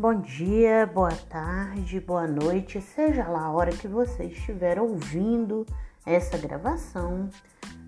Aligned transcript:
Bom 0.00 0.20
dia, 0.20 0.86
boa 0.86 1.10
tarde, 1.28 1.98
boa 1.98 2.24
noite, 2.24 2.80
seja 2.80 3.26
lá 3.26 3.46
a 3.46 3.50
hora 3.50 3.72
que 3.72 3.88
você 3.88 4.26
estiver 4.26 4.78
ouvindo 4.80 5.66
essa 6.06 6.38
gravação. 6.38 7.28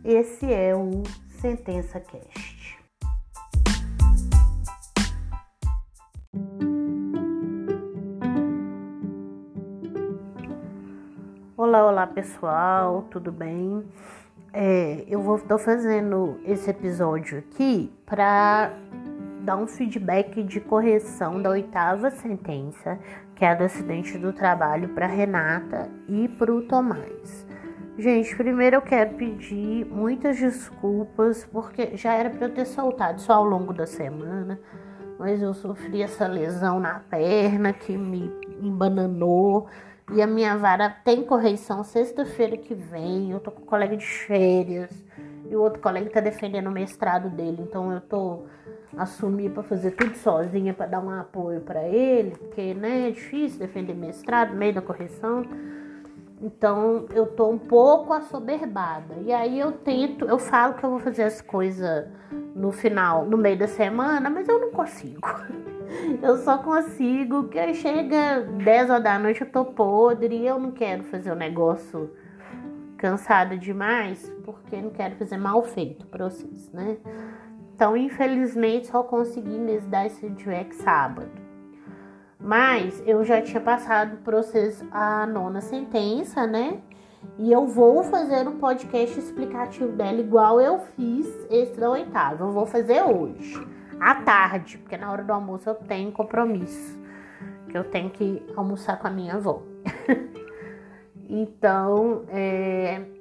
Esse 0.05 0.53
é 0.53 0.75
o 0.75 1.05
Sentença 1.41 2.01
Cast. 2.01 2.81
Olá, 11.57 11.87
olá 11.87 12.09
pessoal, 12.09 13.07
tudo 13.09 13.31
bem? 13.31 13.85
É, 14.53 15.05
eu 15.07 15.23
vou 15.23 15.37
estou 15.37 15.59
fazendo 15.59 16.41
esse 16.45 16.71
episódio 16.71 17.39
aqui 17.39 17.89
para 18.05 18.73
dar 19.51 19.57
um 19.57 19.67
feedback 19.67 20.45
de 20.45 20.61
correção 20.61 21.43
da 21.43 21.51
oitava 21.51 22.09
sentença, 22.09 22.97
que 23.35 23.45
é 23.45 23.53
do 23.53 23.65
acidente 23.65 24.17
do 24.17 24.33
trabalho, 24.33 24.91
para 24.91 25.09
Renata 25.09 25.91
e 26.09 26.29
para 26.29 26.55
o 26.55 26.63
Tomás. 26.63 27.45
Gente, 27.99 28.37
primeiro 28.37 28.77
eu 28.77 28.83
quero 28.83 29.17
pedir 29.17 29.85
muitas 29.87 30.39
desculpas, 30.39 31.45
porque 31.47 31.97
já 31.97 32.15
era 32.15 32.31
para 32.31 32.47
eu 32.47 32.55
ter 32.55 32.65
soltado 32.65 33.21
só 33.21 33.33
ao 33.33 33.45
longo 33.45 33.73
da 33.73 33.87
semana, 33.87 34.57
mas 35.19 35.43
eu 35.43 35.53
sofri 35.53 36.01
essa 36.01 36.29
lesão 36.29 36.79
na 36.79 37.01
perna 37.01 37.73
que 37.73 37.99
me 37.99 38.33
embananou. 38.63 39.67
E 40.13 40.23
a 40.23 40.29
minha 40.29 40.57
vara 40.57 40.89
tem 41.05 41.25
correição 41.25 41.83
sexta-feira 41.83 42.57
que 42.57 42.73
vem. 42.73 43.33
Eu 43.33 43.41
tô 43.41 43.51
com 43.51 43.63
um 43.63 43.67
colega 43.67 43.97
de 43.97 44.07
férias. 44.07 44.91
E 45.49 45.57
o 45.57 45.61
outro 45.61 45.83
colega 45.83 46.09
tá 46.09 46.21
defendendo 46.21 46.69
o 46.69 46.73
mestrado 46.73 47.29
dele. 47.29 47.63
Então 47.63 47.93
eu 47.93 48.01
tô 48.01 48.45
assumir 48.97 49.51
para 49.51 49.63
fazer 49.63 49.93
tudo 49.93 50.17
sozinha 50.17 50.75
para 50.75 50.87
dar 50.87 51.01
um 51.01 51.11
apoio 51.11 51.61
para 51.61 51.87
ele, 51.87 52.31
porque 52.33 52.75
né, 52.75 53.09
é 53.09 53.11
difícil 53.11 53.59
defender 53.59 53.95
mestrado 53.95 54.55
meio 54.55 54.75
da 54.75 54.83
correção. 54.83 55.45
Então 56.43 57.07
eu 57.15 57.27
tô 57.27 57.51
um 57.51 57.59
pouco 57.59 58.13
assoberbada. 58.13 59.17
E 59.23 59.33
aí 59.33 59.61
eu 59.61 59.73
tento, 59.73 60.25
eu 60.25 60.39
falo 60.39 60.75
que 60.75 60.85
eu 60.85 60.91
vou 60.91 60.99
fazer 60.99 61.25
as 61.25 61.41
coisas 61.41 62.09
no 62.55 62.73
final, 62.73 63.27
no 63.27 63.37
meio 63.37 63.59
da 63.59 63.69
semana, 63.69 64.31
mas 64.31 64.49
eu 64.49 64.59
não 64.59 64.71
consigo. 64.71 65.29
Eu 66.23 66.37
só 66.37 66.59
consigo 66.59 67.49
que 67.49 67.75
chega 67.75 68.43
10 68.43 68.91
horas 68.91 69.03
da 69.03 69.19
noite 69.19 69.41
eu 69.41 69.51
tô 69.51 69.65
podre 69.65 70.37
e 70.37 70.47
eu 70.47 70.57
não 70.57 70.71
quero 70.71 71.03
fazer 71.03 71.33
o 71.33 71.35
negócio 71.35 72.09
cansada 72.97 73.57
demais, 73.57 74.33
porque 74.45 74.77
não 74.77 74.91
quero 74.91 75.17
fazer 75.17 75.37
mal 75.37 75.65
feito 75.65 76.07
para 76.07 76.29
vocês, 76.29 76.71
né? 76.73 76.97
Então, 77.81 77.97
infelizmente, 77.97 78.89
só 78.89 79.03
consegui 79.03 79.59
mesmo 79.59 79.89
dar 79.89 80.05
esse 80.05 80.21
feedback 80.21 80.75
sábado. 80.75 81.31
Mas 82.39 83.03
eu 83.07 83.25
já 83.25 83.41
tinha 83.41 83.59
passado 83.59 84.19
para 84.19 84.37
vocês 84.37 84.85
a 84.93 85.27
nona 85.27 85.63
sentença, 85.63 86.47
né? 86.47 86.83
E 87.39 87.51
eu 87.51 87.67
vou 87.67 88.03
fazer 88.03 88.47
um 88.47 88.59
podcast 88.59 89.19
explicativo 89.19 89.93
dela, 89.93 90.21
igual 90.21 90.61
eu 90.61 90.81
fiz 90.95 91.27
esse 91.51 91.81
da 91.81 91.89
oitava. 91.89 92.45
Eu 92.45 92.53
vou 92.53 92.67
fazer 92.67 93.03
hoje, 93.03 93.67
à 93.99 94.15
tarde, 94.17 94.77
porque 94.77 94.99
na 94.99 95.11
hora 95.11 95.25
do 95.25 95.33
almoço 95.33 95.71
eu 95.71 95.75
tenho 95.75 96.13
compromisso. 96.13 97.01
Que 97.67 97.79
eu 97.79 97.85
tenho 97.85 98.11
que 98.11 98.43
almoçar 98.57 98.99
com 98.99 99.07
a 99.07 99.11
minha 99.11 99.37
avó. 99.37 99.63
então, 101.27 102.27
é 102.29 103.20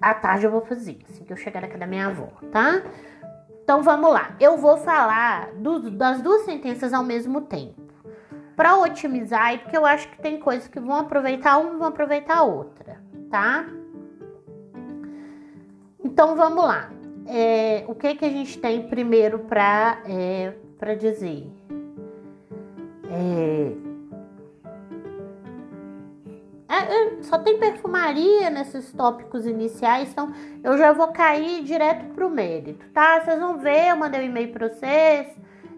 à 0.00 0.14
tarde 0.14 0.44
eu 0.44 0.50
vou 0.50 0.62
fazer, 0.62 0.98
assim 1.08 1.24
que 1.24 1.32
eu 1.32 1.36
chegar 1.36 1.60
na 1.60 1.66
casa 1.66 1.80
da 1.80 1.86
minha 1.86 2.06
avó, 2.06 2.28
tá? 2.50 2.82
Então 3.62 3.82
vamos 3.82 4.12
lá. 4.12 4.34
Eu 4.40 4.56
vou 4.56 4.76
falar 4.78 5.52
do, 5.52 5.90
das 5.90 6.20
duas 6.22 6.42
sentenças 6.42 6.92
ao 6.92 7.04
mesmo 7.04 7.42
tempo. 7.42 7.80
Para 8.56 8.76
otimizar, 8.78 9.58
porque 9.60 9.76
eu 9.76 9.86
acho 9.86 10.08
que 10.08 10.18
tem 10.20 10.38
coisas 10.38 10.66
que 10.68 10.80
vão 10.80 10.96
aproveitar 10.96 11.58
uma 11.58 11.74
e 11.74 11.76
vão 11.76 11.88
aproveitar 11.88 12.38
a 12.38 12.42
outra, 12.42 13.00
tá? 13.30 13.66
Então 16.02 16.34
vamos 16.34 16.64
lá. 16.64 16.90
É, 17.26 17.84
o 17.86 17.94
que 17.94 18.14
que 18.16 18.24
a 18.24 18.30
gente 18.30 18.58
tem 18.58 18.88
primeiro 18.88 19.38
para 19.40 20.00
é, 20.04 20.52
para 20.78 20.94
dizer? 20.94 21.48
É, 23.08 23.89
só 27.22 27.38
tem 27.38 27.58
perfumaria 27.58 28.50
nesses 28.50 28.92
tópicos 28.92 29.46
iniciais, 29.46 30.10
então 30.10 30.32
eu 30.62 30.76
já 30.76 30.92
vou 30.92 31.08
cair 31.08 31.62
direto 31.62 32.06
pro 32.14 32.30
mérito, 32.30 32.86
tá? 32.90 33.20
Vocês 33.20 33.38
vão 33.38 33.58
ver, 33.58 33.88
eu 33.88 33.96
mandei 33.96 34.20
um 34.20 34.24
e-mail 34.24 34.52
para 34.52 34.68
vocês, 34.68 35.28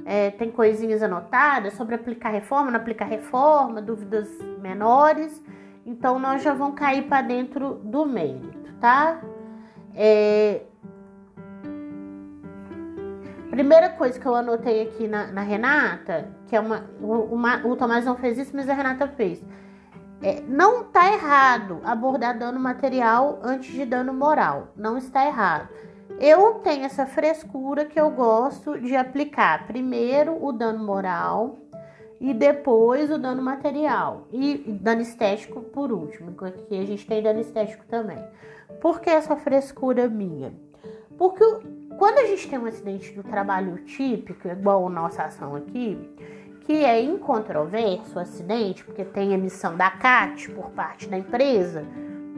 é, 0.05 0.31
tem 0.31 0.51
coisinhas 0.51 1.03
anotadas 1.03 1.75
sobre 1.75 1.95
aplicar 1.95 2.31
reforma, 2.31 2.71
não 2.71 2.81
aplicar 2.81 3.07
reforma, 3.07 3.81
dúvidas 3.81 4.29
menores, 4.61 5.43
então 5.87 6.19
nós 6.19 6.43
já 6.43 6.55
vamos 6.55 6.79
cair 6.79 7.03
para 7.03 7.23
dentro 7.23 7.75
do 7.85 8.05
mérito, 8.07 8.73
tá? 8.81 9.21
É... 9.95 10.63
Primeira 13.51 13.91
coisa 13.91 14.19
que 14.19 14.25
eu 14.25 14.35
anotei 14.35 14.83
aqui 14.83 15.07
na, 15.07 15.27
na 15.27 15.43
Renata, 15.43 16.31
que 16.47 16.57
é 16.57 16.61
uma, 16.61 16.87
uma. 17.01 17.67
O 17.67 17.77
Tomás 17.77 18.05
não 18.05 18.17
fez 18.17 18.39
isso, 18.39 18.53
mas 18.55 18.67
a 18.67 18.73
Renata 18.73 19.07
fez 19.09 19.45
é, 20.23 20.41
não 20.43 20.83
está 20.83 21.13
errado 21.13 21.81
abordar 21.85 22.39
dano 22.39 22.61
material 22.61 23.41
antes 23.43 23.73
de 23.73 23.85
dano 23.85 24.15
moral. 24.15 24.69
Não 24.77 24.97
está 24.97 25.27
errado. 25.27 25.69
Eu 26.19 26.55
tenho 26.55 26.85
essa 26.85 27.07
frescura 27.07 27.85
que 27.85 27.99
eu 27.99 28.11
gosto 28.11 28.79
de 28.79 28.95
aplicar 28.95 29.67
primeiro 29.67 30.39
o 30.45 30.53
dano 30.53 30.85
moral 30.85 31.59
e 32.21 32.33
depois 32.33 33.11
o 33.11 33.19
dano 33.19 33.43
material. 33.43 34.29
E 34.31 34.59
dano 34.81 35.01
estético 35.01 35.61
por 35.61 35.91
último, 35.91 36.33
porque 36.33 36.77
a 36.77 36.85
gente 36.85 37.07
tem 37.07 37.23
dano 37.23 37.41
estético 37.41 37.85
também. 37.87 38.23
Por 38.81 39.01
que 39.01 39.11
essa 39.11 39.35
frescura 39.35 40.09
minha? 40.09 40.53
Porque 41.19 41.45
quando 41.99 42.19
a 42.19 42.27
gente 42.27 42.49
tem 42.49 42.59
um 42.59 42.67
acidente 42.67 43.13
do 43.13 43.23
trabalho 43.23 43.77
típico, 43.85 44.49
igual 44.49 44.87
a 44.87 44.91
nossa 44.91 45.25
ação 45.25 45.57
aqui, 45.57 45.99
que 46.65 46.85
é 46.85 47.03
incontroverso 47.03 48.17
o 48.17 48.21
acidente, 48.21 48.85
porque 48.85 49.05
tem 49.05 49.33
emissão 49.33 49.77
da 49.77 49.91
CAT 49.91 50.51
por 50.51 50.71
parte 50.71 51.09
da 51.09 51.19
empresa, 51.19 51.85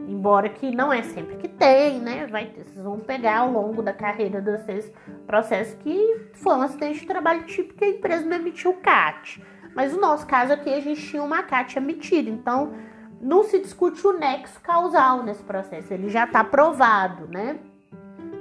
embora 0.07 0.49
que 0.49 0.75
não 0.75 0.91
é 0.91 1.01
sempre 1.03 1.37
que 1.37 1.47
tem, 1.47 1.99
né? 1.99 2.27
Vai 2.27 2.47
vocês 2.47 2.83
vão 2.83 2.99
pegar 2.99 3.39
ao 3.39 3.51
longo 3.51 3.81
da 3.81 3.93
carreira 3.93 4.41
de 4.41 4.51
vocês 4.57 4.91
processos 5.25 5.75
que 5.75 6.29
foi 6.33 6.55
um 6.55 6.61
acidente 6.61 7.01
de 7.01 7.07
trabalho 7.07 7.43
típico 7.43 7.83
e 7.83 7.87
a 7.87 7.89
empresa 7.91 8.25
não 8.25 8.37
emitiu 8.37 8.73
CAT. 8.73 9.41
Mas 9.75 9.93
no 9.93 9.99
nosso 9.99 10.25
caso 10.25 10.53
aqui 10.53 10.73
a 10.73 10.79
gente 10.79 11.01
tinha 11.01 11.21
uma 11.21 11.43
CAT 11.43 11.77
emitida, 11.77 12.29
então 12.29 12.73
não 13.21 13.43
se 13.43 13.59
discute 13.59 14.05
o 14.05 14.13
nexo 14.13 14.59
causal 14.61 15.23
nesse 15.23 15.43
processo, 15.43 15.93
ele 15.93 16.09
já 16.09 16.25
está 16.25 16.43
provado, 16.43 17.27
né? 17.27 17.57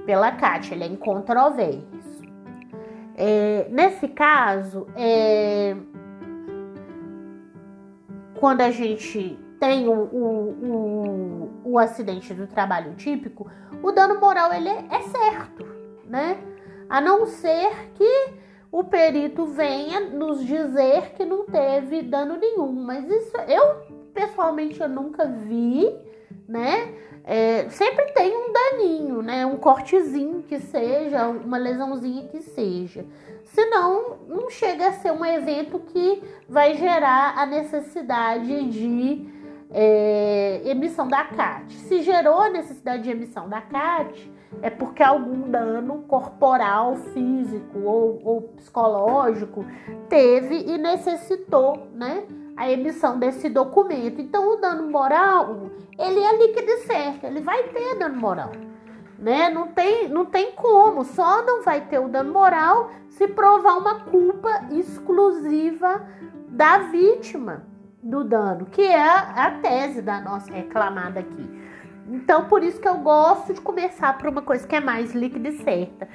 Pela 0.05 0.33
CAT, 0.33 0.73
ele 0.73 0.85
é 0.85 0.87
incontroverso. 0.87 1.94
É, 3.17 3.67
nesse 3.71 4.09
caso, 4.09 4.87
é, 4.97 5.77
quando 8.35 8.61
a 8.61 8.71
gente 8.71 9.39
tem 9.61 9.89
o, 9.89 9.93
o, 9.93 10.51
o, 10.63 11.51
o, 11.65 11.79
acidente 11.79 12.35
do 12.35 12.47
trabalho 12.47 12.95
típico, 12.95 13.51
o 13.83 13.93
dano 13.93 14.21
moral 14.21 14.53
ele 14.53 14.69
é, 14.69 15.01
certo, 15.03 15.65
né? 16.07 16.39
A 16.89 17.01
não 17.01 17.25
ser 17.25 17.93
que 17.95 18.35
o 18.71 18.85
perito 18.85 19.47
venha 19.47 20.01
nos 20.01 20.45
dizer 20.45 21.13
que 21.15 21.25
não 21.25 21.47
teve 21.47 22.03
dano 22.03 22.37
nenhum. 22.37 22.73
Mas 22.73 23.09
isso 23.09 23.37
eu 23.49 23.95
pessoalmente 24.13 24.81
eu 24.81 24.89
nunca 24.89 25.27
vi, 25.27 25.97
né? 26.49 26.93
É, 27.27 27.69
sempre 27.71 28.05
tem 28.13 28.37
um 28.37 28.53
daninho, 28.53 29.23
né? 29.23 29.47
Um 29.47 29.57
cortezinho 29.57 30.43
que 30.43 30.61
seja, 30.61 31.27
uma 31.27 31.57
lesãozinha 31.57 32.29
que 32.29 32.43
seja. 32.43 33.07
Senão, 33.45 34.19
não 34.29 34.51
chega 34.51 34.89
a 34.89 34.93
ser 34.93 35.11
um 35.11 35.25
evento 35.25 35.79
que 35.79 36.23
vai 36.49 36.75
gerar 36.75 37.39
a 37.39 37.47
necessidade 37.47 38.65
de 38.69 39.27
é, 39.71 40.61
emissão 40.67 41.09
da 41.09 41.25
CAT. 41.25 41.73
Se 41.73 42.03
gerou 42.03 42.39
a 42.41 42.51
necessidade 42.51 43.05
de 43.05 43.11
emissão 43.11 43.49
da 43.49 43.61
CAT, 43.61 44.31
é 44.61 44.69
porque 44.69 45.03
algum 45.03 45.51
dano 45.51 46.05
corporal, 46.07 46.97
físico 46.97 47.79
ou, 47.81 48.21
ou 48.23 48.43
psicológico 48.57 49.65
teve 50.09 50.57
e 50.57 50.77
necessitou, 50.77 51.89
né? 51.95 52.25
A 52.57 52.71
emissão 52.71 53.19
desse 53.19 53.49
documento. 53.49 54.21
Então, 54.21 54.53
o 54.53 54.57
dano 54.57 54.91
moral, 54.91 55.71
ele 55.99 56.21
é 56.21 56.37
líquido 56.39 56.87
certo, 56.87 57.25
ele 57.25 57.41
vai 57.41 57.65
ter 57.65 57.99
dano 57.99 58.17
moral. 58.17 58.53
Né? 59.19 59.49
Não, 59.49 59.69
tem, 59.69 60.09
não 60.09 60.25
tem 60.25 60.53
como, 60.53 61.05
só 61.05 61.45
não 61.45 61.63
vai 61.63 61.83
ter 61.83 61.99
o 61.99 62.09
dano 62.09 62.33
moral 62.33 62.91
se 63.09 63.29
provar 63.29 63.79
uma 63.79 64.01
culpa 64.01 64.67
exclusiva 64.73 66.05
da 66.49 66.79
vítima 66.79 67.65
do 68.03 68.23
dano, 68.23 68.67
que 68.67 68.83
é 68.83 69.09
a 69.09 69.59
tese 69.63 70.03
da 70.03 70.21
nossa 70.21 70.53
reclamada 70.53 71.21
aqui. 71.21 71.49
Então, 72.09 72.45
por 72.49 72.63
isso 72.63 72.81
que 72.81 72.89
eu 72.89 72.97
gosto 72.97 73.55
de 73.55 73.61
começar 73.61 74.19
por 74.19 74.29
uma 74.29 74.43
coisa 74.43 74.67
que 74.67 74.77
é 74.77 74.81
mais 74.81 75.15
líquida 75.15 75.49
e 75.49 75.59
certa, 75.59 76.07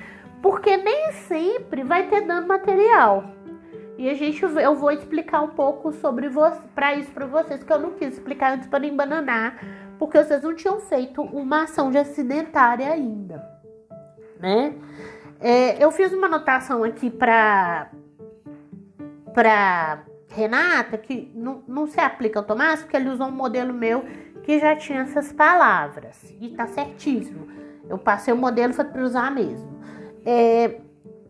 porque 0.42 0.78
nem 0.78 1.12
sempre 1.14 1.84
vai 1.84 2.08
ter 2.08 2.22
dano 2.22 2.48
material. 2.48 3.24
E 4.00 4.10
a 4.10 4.14
gente, 4.14 4.42
eu 4.42 4.76
vou 4.76 4.92
explicar 4.92 5.42
um 5.42 5.50
pouco 5.50 5.92
sobre 5.92 6.30
para 6.74 6.96
isso 6.96 7.12
para 7.12 7.26
vocês, 7.26 7.62
que 7.62 7.74
eu 7.74 7.78
não 7.78 7.92
quis 7.92 8.14
explicar 8.14 8.54
antes 8.54 8.66
para 8.66 8.80
não 8.80 8.88
embananar, 8.88 9.60
porque 10.00 10.24
vocês 10.24 10.42
não 10.42 10.56
tinham 10.56 10.80
feito 10.80 11.22
uma 11.22 11.64
ação 11.64 11.92
de 11.92 11.98
acidentária 11.98 12.90
ainda, 12.90 13.46
né? 14.40 14.74
É, 15.42 15.84
eu 15.84 15.92
fiz 15.92 16.14
uma 16.14 16.28
anotação 16.28 16.82
aqui 16.86 17.10
para 17.10 17.92
para 19.34 20.06
Renata 20.30 20.98
que 20.98 21.30
não, 21.36 21.62
não 21.68 21.86
se 21.86 22.00
aplica 22.00 22.40
ao 22.40 22.46
Tomás, 22.46 22.80
porque 22.80 22.96
ele 22.96 23.10
usou 23.10 23.28
um 23.28 23.32
modelo 23.32 23.74
meu 23.74 24.06
que 24.44 24.60
já 24.60 24.78
tinha 24.78 25.02
essas 25.02 25.34
palavras 25.34 26.34
e 26.40 26.48
tá 26.52 26.68
certíssimo. 26.68 27.50
Eu 27.90 27.98
passei 27.98 28.34
o 28.34 28.38
modelo 28.38 28.74
foi 28.74 28.86
para 28.86 29.04
usar 29.04 29.30
mesmo. 29.30 29.78
É, 30.26 30.80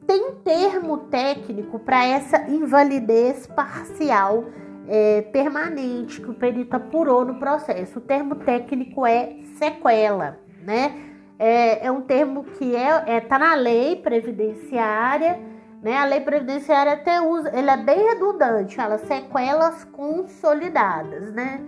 tem 0.09 0.33
termo 0.43 0.97
técnico 0.97 1.77
para 1.77 2.03
essa 2.03 2.49
invalidez 2.49 3.45
parcial 3.45 4.45
é, 4.87 5.21
permanente 5.21 6.19
que 6.19 6.31
o 6.31 6.33
perito 6.33 6.75
apurou 6.75 7.23
no 7.23 7.35
processo. 7.35 7.99
O 7.99 8.01
termo 8.01 8.33
técnico 8.37 9.05
é 9.05 9.35
sequela, 9.59 10.39
né? 10.63 10.99
É, 11.37 11.85
é 11.85 11.91
um 11.91 12.01
termo 12.01 12.43
que 12.43 12.75
é, 12.75 13.03
é 13.05 13.21
tá 13.21 13.37
na 13.37 13.53
lei 13.53 13.97
previdenciária, 13.97 15.39
né? 15.79 15.95
A 15.95 16.05
lei 16.05 16.21
previdenciária 16.21 16.93
até 16.93 17.21
usa, 17.21 17.55
ele 17.55 17.69
é 17.69 17.77
bem 17.77 18.09
redundante, 18.09 18.77
fala 18.77 18.97
sequelas 18.97 19.83
consolidadas, 19.83 21.31
né? 21.33 21.61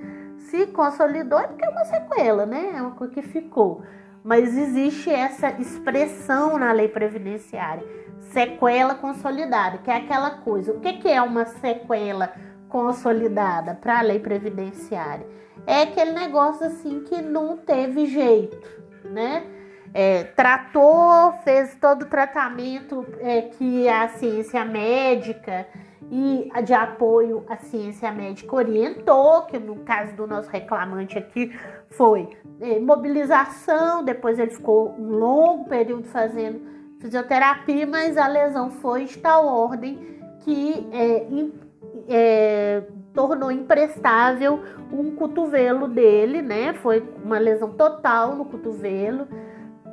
Se 0.50 0.66
consolidou 0.66 1.38
é 1.38 1.46
porque 1.46 1.64
é 1.64 1.70
uma 1.70 1.86
sequela, 1.86 2.48
né? 2.48 2.72
É 2.76 2.82
uma 2.82 2.96
coisa 2.96 3.14
que 3.14 3.22
ficou. 3.22 3.84
Mas 4.24 4.56
existe 4.56 5.10
essa 5.10 5.50
expressão 5.60 6.58
na 6.58 6.72
lei 6.72 6.88
previdenciária 6.88 7.84
sequela 8.32 8.96
consolidada, 8.96 9.80
que 9.80 9.92
é 9.92 9.96
aquela 9.96 10.30
coisa. 10.30 10.72
O 10.72 10.80
que, 10.80 11.08
é 11.08 11.22
uma 11.22 11.46
sequela 11.46 12.34
consolidada 12.70 13.76
para 13.76 14.00
a 14.00 14.02
lei 14.02 14.20
previdenciária? 14.20 15.26
É 15.66 15.84
aquele 15.84 16.12
negócio 16.12 16.66
assim 16.66 17.02
que 17.02 17.22
não 17.22 17.58
teve 17.58 18.06
jeito, 18.06 18.58
né? 19.04 19.44
É, 19.94 20.24
tratou, 20.24 21.34
fez 21.44 21.76
todo 21.76 22.04
o 22.04 22.06
tratamento 22.06 23.06
é, 23.20 23.42
que 23.42 23.90
a 23.90 24.08
ciência 24.08 24.64
médica 24.64 25.68
e 26.12 26.52
de 26.64 26.74
apoio 26.74 27.46
à 27.48 27.56
ciência 27.56 28.12
médica 28.12 28.54
orientou, 28.54 29.44
que 29.44 29.58
no 29.58 29.78
caso 29.78 30.14
do 30.14 30.28
nosso 30.28 30.50
reclamante 30.50 31.18
aqui 31.18 31.56
foi 31.92 32.28
é, 32.60 32.78
mobilização, 32.80 34.04
depois 34.04 34.38
ele 34.38 34.52
ficou 34.52 34.94
um 35.00 35.08
longo 35.08 35.70
período 35.70 36.04
fazendo 36.04 36.60
fisioterapia, 37.00 37.88
mas 37.88 38.18
a 38.18 38.28
lesão 38.28 38.70
foi 38.70 39.06
de 39.06 39.18
tal 39.20 39.48
ordem 39.48 40.20
que 40.42 40.86
é, 40.92 41.28
é, 42.10 42.84
tornou 43.14 43.50
imprestável 43.50 44.60
um 44.92 45.16
cotovelo 45.16 45.88
dele, 45.88 46.42
né? 46.42 46.74
Foi 46.74 47.02
uma 47.24 47.40
lesão 47.40 47.72
total 47.72 48.36
no 48.36 48.44
cotovelo, 48.44 49.28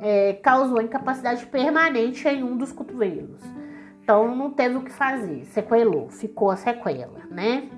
é, 0.01 0.33
causou 0.33 0.81
incapacidade 0.81 1.45
permanente 1.45 2.27
em 2.27 2.43
um 2.43 2.57
dos 2.57 2.73
cotovelos. 2.73 3.41
Então 4.09 4.35
não 4.35 4.49
teve 4.49 4.75
o 4.75 4.81
que 4.81 4.91
fazer, 4.91 5.45
sequelou, 5.45 6.09
ficou 6.09 6.49
a 6.49 6.55
sequela, 6.55 7.27
né? 7.29 7.69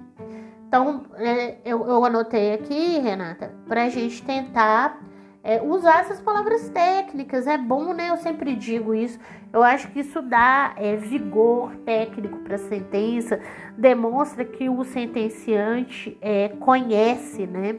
Então 0.66 1.04
é, 1.16 1.58
eu, 1.66 1.86
eu 1.86 2.06
anotei 2.06 2.54
aqui, 2.54 3.00
Renata, 3.00 3.54
para 3.68 3.84
a 3.84 3.90
gente 3.90 4.24
tentar 4.24 5.04
é, 5.44 5.62
usar 5.62 6.00
essas 6.00 6.22
palavras 6.22 6.70
técnicas. 6.70 7.48
É 7.48 7.58
bom, 7.58 7.94
né? 7.94 8.12
Eu 8.12 8.16
sempre 8.16 8.56
digo 8.56 8.96
isso. 8.96 9.20
Eu 9.52 9.62
acho 9.62 9.92
que 9.92 10.00
isso 10.00 10.22
dá 10.22 10.74
é, 10.78 10.96
vigor 10.96 11.76
técnico 11.84 12.38
para 12.38 12.56
a 12.56 12.60
sentença, 12.60 13.38
demonstra 13.78 14.46
que 14.46 14.70
o 14.70 14.86
sentenciante 14.86 16.18
é, 16.22 16.48
conhece, 16.48 17.46
né? 17.46 17.78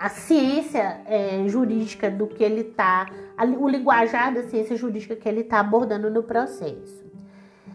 A 0.00 0.08
ciência 0.08 1.02
é, 1.04 1.46
jurídica 1.46 2.10
do 2.10 2.26
que 2.26 2.42
ele 2.42 2.62
está, 2.62 3.06
o 3.58 3.68
linguajar 3.68 4.32
da 4.32 4.44
ciência 4.44 4.74
jurídica 4.74 5.14
que 5.14 5.28
ele 5.28 5.42
está 5.42 5.60
abordando 5.60 6.08
no 6.08 6.22
processo. 6.22 7.04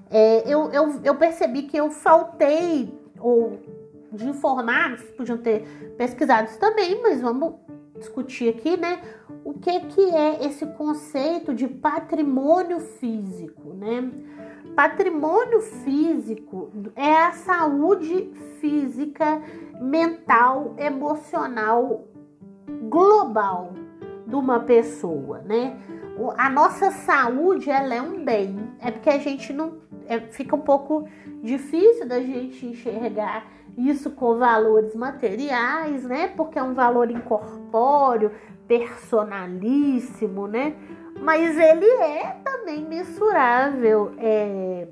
É, 0.09 0.41
eu, 0.51 0.71
eu, 0.71 1.01
eu 1.03 1.13
percebi 1.13 1.63
que 1.63 1.77
eu 1.77 1.91
faltei 1.91 2.91
ou 3.19 3.59
de 4.11 4.27
informar, 4.27 4.97
podiam 5.15 5.37
ter 5.37 5.67
pesquisado 5.99 6.49
isso 6.49 6.59
também, 6.59 6.99
mas 6.99 7.21
vamos 7.21 7.57
discutir 7.95 8.49
aqui, 8.49 8.75
né? 8.75 9.03
O 9.43 9.53
que 9.53 9.79
que 9.81 10.01
é 10.01 10.47
esse 10.47 10.65
conceito 10.65 11.53
de 11.53 11.67
patrimônio 11.67 12.79
físico, 12.79 13.71
né? 13.75 14.11
Patrimônio 14.75 15.61
físico 15.61 16.71
é 16.95 17.25
a 17.25 17.33
saúde 17.33 18.31
física, 18.59 19.39
mental, 19.79 20.73
emocional 20.79 22.07
global 22.89 23.73
de 24.25 24.35
uma 24.35 24.59
pessoa, 24.59 25.39
né? 25.39 25.77
A 26.37 26.49
nossa 26.49 26.91
saúde 26.91 27.69
ela 27.69 27.93
é 27.93 28.01
um 28.01 28.23
bem, 28.23 28.71
é 28.79 28.89
porque 28.89 29.09
a 29.09 29.17
gente 29.17 29.51
não 29.51 29.79
é, 30.07 30.19
fica 30.19 30.55
um 30.55 30.61
pouco 30.61 31.07
difícil 31.43 32.07
da 32.07 32.19
gente 32.21 32.65
enxergar 32.65 33.45
isso 33.77 34.11
com 34.11 34.37
valores 34.37 34.95
materiais, 34.95 36.03
né? 36.05 36.27
Porque 36.29 36.57
é 36.57 36.63
um 36.63 36.73
valor 36.73 37.11
incorpóreo, 37.11 38.31
personalíssimo, 38.67 40.47
né? 40.47 40.75
Mas 41.21 41.57
ele 41.57 41.85
é 41.85 42.37
também 42.43 42.85
mensurável 42.85 44.13
é, 44.17 44.87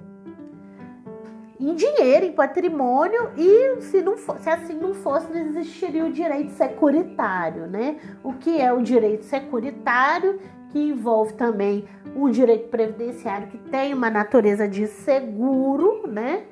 em 1.69 1.75
dinheiro, 1.75 2.25
em 2.25 2.31
patrimônio, 2.33 3.31
e 3.37 3.81
se, 3.81 4.01
não 4.01 4.17
for, 4.17 4.37
se 4.39 4.49
assim 4.49 4.73
não 4.73 4.93
fosse, 4.93 5.31
não 5.31 5.39
existiria 5.39 6.05
o 6.05 6.11
direito 6.11 6.51
securitário, 6.51 7.67
né? 7.67 7.97
O 8.23 8.33
que 8.33 8.59
é 8.59 8.71
o 8.73 8.81
direito 8.81 9.23
securitário, 9.23 10.39
que 10.71 10.79
envolve 10.79 11.33
também 11.33 11.87
o 12.15 12.29
direito 12.29 12.67
previdenciário, 12.67 13.47
que 13.47 13.57
tem 13.57 13.93
uma 13.93 14.09
natureza 14.09 14.67
de 14.67 14.87
seguro, 14.87 16.05
né? 16.07 16.43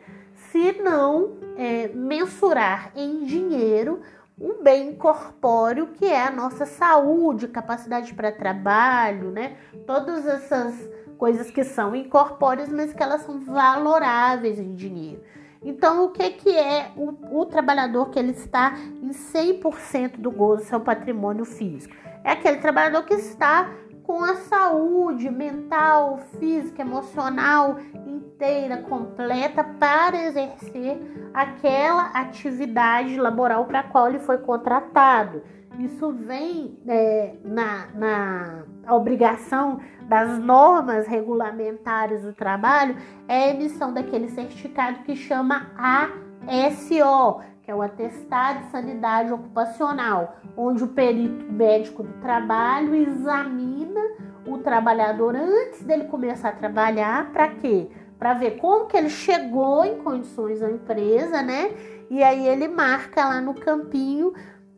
Se 0.51 0.81
não 0.81 1.37
é, 1.57 1.89
mensurar 1.89 2.91
em 2.95 3.23
dinheiro 3.25 3.99
um 4.39 4.63
bem 4.63 4.95
corpóreo 4.95 5.87
que 5.87 6.05
é 6.05 6.25
a 6.25 6.31
nossa 6.31 6.65
saúde, 6.65 7.47
capacidade 7.47 8.13
para 8.13 8.31
trabalho, 8.31 9.29
né? 9.29 9.57
Todas 9.85 10.25
essas 10.25 10.73
coisas 11.21 11.51
que 11.51 11.63
são 11.63 11.95
incorpóreas, 11.95 12.69
mas 12.69 12.93
que 12.93 13.03
elas 13.03 13.21
são 13.21 13.39
valoráveis 13.41 14.57
em 14.57 14.73
dinheiro. 14.73 15.21
Então, 15.61 16.03
o 16.05 16.09
que, 16.09 16.31
que 16.31 16.49
é 16.49 16.89
o, 16.97 17.41
o 17.41 17.45
trabalhador 17.45 18.09
que 18.09 18.17
ele 18.17 18.31
está 18.31 18.75
em 19.03 19.11
100% 19.11 20.17
do 20.17 20.31
gozo 20.31 20.63
do 20.63 20.67
seu 20.67 20.79
patrimônio 20.79 21.45
físico? 21.45 21.95
É 22.23 22.31
aquele 22.31 22.57
trabalhador 22.57 23.03
que 23.03 23.13
está 23.13 23.69
com 24.01 24.23
a 24.23 24.33
saúde 24.33 25.29
mental, 25.29 26.21
física, 26.39 26.81
emocional 26.81 27.77
inteira, 28.07 28.77
completa 28.77 29.63
para 29.63 30.25
exercer 30.25 30.97
aquela 31.35 32.07
atividade 32.15 33.15
laboral 33.15 33.65
para 33.65 33.81
a 33.81 33.83
qual 33.83 34.09
ele 34.09 34.17
foi 34.17 34.39
contratado. 34.39 35.43
Isso 35.79 36.11
vem 36.11 36.77
é, 36.87 37.35
na, 37.43 37.87
na 37.95 38.93
obrigação 38.93 39.79
das 40.03 40.37
normas 40.37 41.07
regulamentares 41.07 42.23
do 42.23 42.33
trabalho, 42.33 42.97
é 43.27 43.45
a 43.45 43.49
emissão 43.51 43.93
daquele 43.93 44.27
certificado 44.29 45.03
que 45.03 45.15
chama 45.15 45.71
ASO, 45.77 47.41
que 47.63 47.71
é 47.71 47.75
o 47.75 47.81
Atestado 47.81 48.65
de 48.65 48.71
Sanidade 48.71 49.31
Ocupacional, 49.31 50.35
onde 50.57 50.83
o 50.83 50.89
perito 50.89 51.51
médico 51.51 52.03
do 52.03 52.13
trabalho 52.21 52.93
examina 52.93 54.01
o 54.45 54.57
trabalhador 54.57 55.35
antes 55.35 55.83
dele 55.83 56.05
começar 56.05 56.49
a 56.49 56.53
trabalhar, 56.53 57.31
para 57.31 57.47
quê? 57.47 57.89
Para 58.19 58.33
ver 58.33 58.57
como 58.57 58.87
que 58.87 58.97
ele 58.97 59.09
chegou 59.09 59.85
em 59.85 59.97
condições 59.97 60.61
à 60.61 60.69
empresa, 60.69 61.41
né? 61.41 61.71
E 62.09 62.21
aí 62.21 62.47
ele 62.47 62.67
marca 62.67 63.25
lá 63.25 63.39
no 63.39 63.53
campinho 63.53 64.33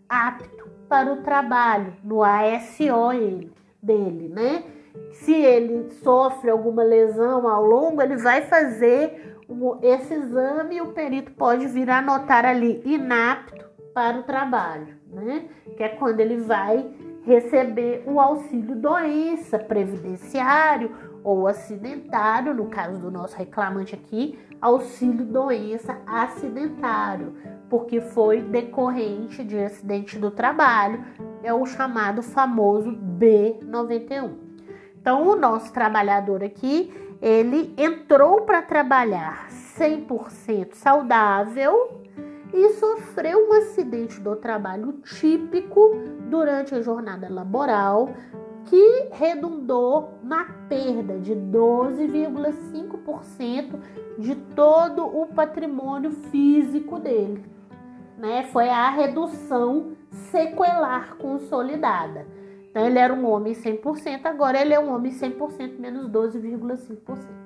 apto 0.07 0.62
para 0.87 1.11
o 1.11 1.17
trabalho, 1.17 1.93
no 2.03 2.23
ASO 2.23 3.11
ele, 3.13 3.51
dele, 3.81 4.29
né? 4.29 4.63
Se 5.11 5.33
ele 5.33 5.91
sofre 6.03 6.49
alguma 6.49 6.83
lesão 6.83 7.47
ao 7.47 7.65
longo, 7.65 8.01
ele 8.01 8.17
vai 8.17 8.41
fazer 8.41 9.37
esse 9.81 10.13
exame 10.13 10.75
e 10.75 10.81
o 10.81 10.87
perito 10.87 11.31
pode 11.31 11.67
vir 11.67 11.89
anotar 11.89 12.45
ali 12.45 12.81
inapto 12.85 13.65
para 13.93 14.19
o 14.19 14.23
trabalho, 14.23 14.95
né? 15.11 15.45
Que 15.77 15.83
é 15.83 15.89
quando 15.89 16.19
ele 16.19 16.37
vai 16.37 16.85
receber 17.25 18.03
o 18.05 18.19
auxílio 18.19 18.75
doença 18.75 19.57
previdenciário 19.57 21.12
ou 21.23 21.47
acidentário, 21.47 22.53
no 22.53 22.65
caso 22.65 22.99
do 22.99 23.09
nosso 23.09 23.37
reclamante 23.37 23.95
aqui, 23.95 24.37
auxílio 24.61 25.25
doença 25.25 25.97
acidentário, 26.05 27.35
porque 27.69 28.01
foi 28.01 28.41
decorrente 28.41 29.43
de 29.43 29.57
acidente 29.57 30.17
do 30.17 30.29
trabalho, 30.31 31.03
é 31.41 31.53
o 31.53 31.65
chamado 31.65 32.21
famoso 32.21 32.91
B91. 32.91 34.31
Então, 34.99 35.27
o 35.27 35.35
nosso 35.35 35.73
trabalhador 35.73 36.43
aqui, 36.43 36.93
ele 37.21 37.73
entrou 37.77 38.41
para 38.41 38.61
trabalhar 38.61 39.47
100% 39.49 40.73
saudável 40.73 42.01
e 42.53 42.69
sofreu 42.73 43.49
um 43.49 43.53
acidente 43.53 44.19
do 44.21 44.35
trabalho 44.35 44.93
típico 45.03 45.95
durante 46.29 46.75
a 46.75 46.81
jornada 46.81 47.27
laboral 47.29 48.13
que 48.65 49.09
redundou 49.11 50.15
na 50.23 50.45
perda 50.67 51.19
de 51.19 51.33
12,5% 51.33 53.79
de 54.17 54.35
todo 54.35 55.05
o 55.05 55.27
patrimônio 55.27 56.11
físico 56.11 56.99
dele. 56.99 57.45
Né? 58.17 58.43
Foi 58.51 58.67
a 58.69 58.89
redução 58.89 59.91
sequelar 60.09 61.15
consolidada. 61.17 62.25
Então, 62.69 62.87
ele 62.87 62.97
era 62.97 63.13
um 63.13 63.29
homem 63.29 63.53
100%, 63.53 64.25
agora 64.25 64.59
ele 64.59 64.73
é 64.73 64.79
um 64.79 64.91
homem 64.93 65.11
100% 65.11 65.77
menos 65.77 66.09
12,5%. 66.09 67.43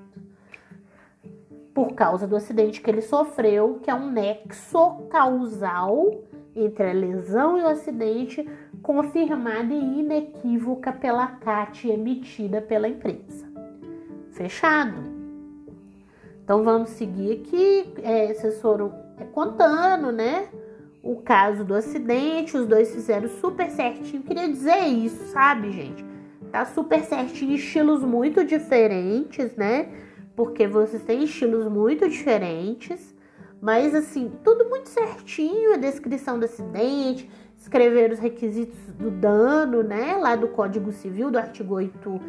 Por 1.74 1.94
causa 1.94 2.26
do 2.26 2.36
acidente 2.36 2.82
que 2.82 2.90
ele 2.90 3.02
sofreu, 3.02 3.80
que 3.84 3.92
é 3.92 3.94
um 3.94 4.10
nexo 4.10 5.04
causal 5.10 6.24
entre 6.56 6.90
a 6.90 6.94
lesão 6.94 7.58
e 7.58 7.62
o 7.62 7.68
acidente, 7.68 8.50
confirmada 8.82 9.74
e 9.74 10.00
inequívoca 10.00 10.92
pela 10.92 11.28
CAT 11.28 11.88
emitida 11.90 12.62
pela 12.62 12.88
empresa. 12.88 13.48
Fechado? 14.32 15.18
Então 16.44 16.64
vamos 16.64 16.92
seguir 16.92 17.42
aqui. 17.42 17.94
É, 18.04 18.34
vocês 18.34 18.62
foram 18.62 18.94
é, 19.18 19.26
contando, 19.26 20.12
né? 20.12 20.48
O 21.04 21.18
caso 21.18 21.64
do 21.64 21.74
acidente, 21.74 22.56
os 22.56 22.68
dois 22.68 22.94
fizeram 22.94 23.28
super 23.28 23.70
certinho. 23.70 24.24
Queria 24.24 24.48
dizer 24.48 24.80
isso, 24.86 25.32
sabe, 25.32 25.72
gente? 25.72 26.06
Tá 26.52 26.66
super 26.66 27.04
certinho, 27.04 27.56
estilos 27.56 28.04
muito 28.04 28.46
diferentes, 28.46 29.56
né? 29.56 29.90
Porque 30.36 30.68
vocês 30.68 31.04
têm 31.04 31.24
estilos 31.24 31.68
muito 31.68 32.08
diferentes. 32.08 33.16
Mas 33.62 33.94
assim, 33.96 34.32
tudo 34.44 34.70
muito 34.70 34.88
certinho, 34.88 35.74
a 35.74 35.78
descrição 35.78 36.38
do 36.38 36.46
acidente, 36.46 37.30
escrever 37.68 38.12
os 38.12 38.20
requisitos 38.20 38.80
do 38.94 39.12
dano, 39.12 39.84
né? 39.84 40.18
Lá 40.18 40.36
do 40.36 40.48
Código 40.48 40.92
Civil, 40.92 41.30
do 41.30 41.38
artigo 41.38 41.76
8, 41.76 42.22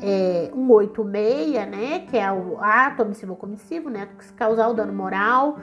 é, 0.00 0.50
186, 0.54 1.52
né? 1.68 2.06
Que 2.08 2.16
é 2.16 2.32
o 2.32 2.58
ato 2.60 3.02
omissivo 3.02 3.34
comissivo, 3.34 3.90
né? 3.90 4.08
Que 4.16 4.32
causar 4.34 4.68
o 4.68 4.74
dano 4.74 4.92
moral 4.92 5.58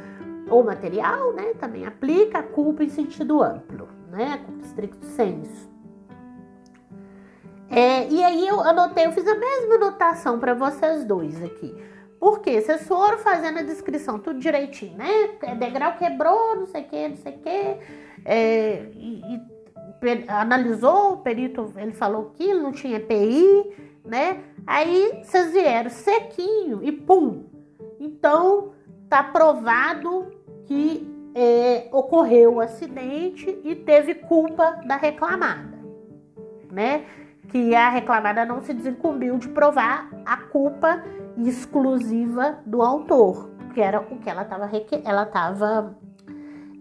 ou 0.49 0.63
material, 0.63 1.33
né? 1.33 1.53
Também 1.53 1.85
aplica 1.85 2.39
a 2.39 2.43
culpa 2.43 2.83
em 2.83 2.89
sentido 2.89 3.41
amplo, 3.41 3.87
né? 4.11 4.41
Culpa 4.45 4.65
estricto 4.65 5.05
senso. 5.05 5.71
É, 7.69 8.07
e 8.07 8.21
aí 8.23 8.47
eu 8.47 8.59
anotei, 8.59 9.05
eu 9.05 9.11
fiz 9.13 9.25
a 9.25 9.35
mesma 9.35 9.75
anotação 9.75 10.37
para 10.37 10.53
vocês 10.53 11.05
dois 11.05 11.41
aqui. 11.41 11.73
Porque 12.19 12.61
vocês 12.61 12.87
foram 12.87 13.17
fazendo 13.17 13.59
a 13.59 13.63
descrição 13.63 14.19
tudo 14.19 14.39
direitinho, 14.39 14.97
né? 14.97 15.37
É 15.41 15.55
degrau 15.55 15.97
quebrou, 15.97 16.57
não 16.57 16.67
sei 16.67 16.81
o 16.81 16.85
que, 16.85 17.07
não 17.07 17.15
sei 17.17 17.33
o 17.33 17.39
que. 17.39 18.02
É, 18.25 18.85
e, 18.93 19.21
e, 19.35 19.41
analisou, 20.27 21.13
o 21.13 21.17
perito, 21.17 21.71
ele 21.77 21.93
falou 21.93 22.31
que 22.35 22.53
não 22.53 22.71
tinha 22.71 22.97
EPI, 22.97 23.71
né? 24.05 24.43
Aí 24.65 25.21
vocês 25.23 25.53
vieram 25.53 25.89
sequinho 25.89 26.83
e 26.83 26.91
pum. 26.91 27.45
Então 27.99 28.73
tá 29.09 29.23
provado 29.23 30.31
que 30.65 31.07
é, 31.35 31.87
ocorreu 31.91 32.55
o 32.55 32.61
acidente 32.61 33.59
e 33.63 33.75
teve 33.75 34.15
culpa 34.15 34.81
da 34.85 34.95
reclamada, 34.95 35.79
né? 36.71 37.05
Que 37.49 37.75
a 37.75 37.89
reclamada 37.89 38.45
não 38.45 38.61
se 38.61 38.73
desincumbiu 38.73 39.37
de 39.37 39.49
provar 39.49 40.09
a 40.25 40.37
culpa 40.37 41.03
exclusiva 41.37 42.59
do 42.65 42.81
autor, 42.81 43.49
que 43.73 43.81
era 43.81 43.99
o 43.99 44.17
que 44.17 44.29
ela 44.29 44.43
estava 44.43 44.69
ela 45.03 45.25
tava, 45.25 45.95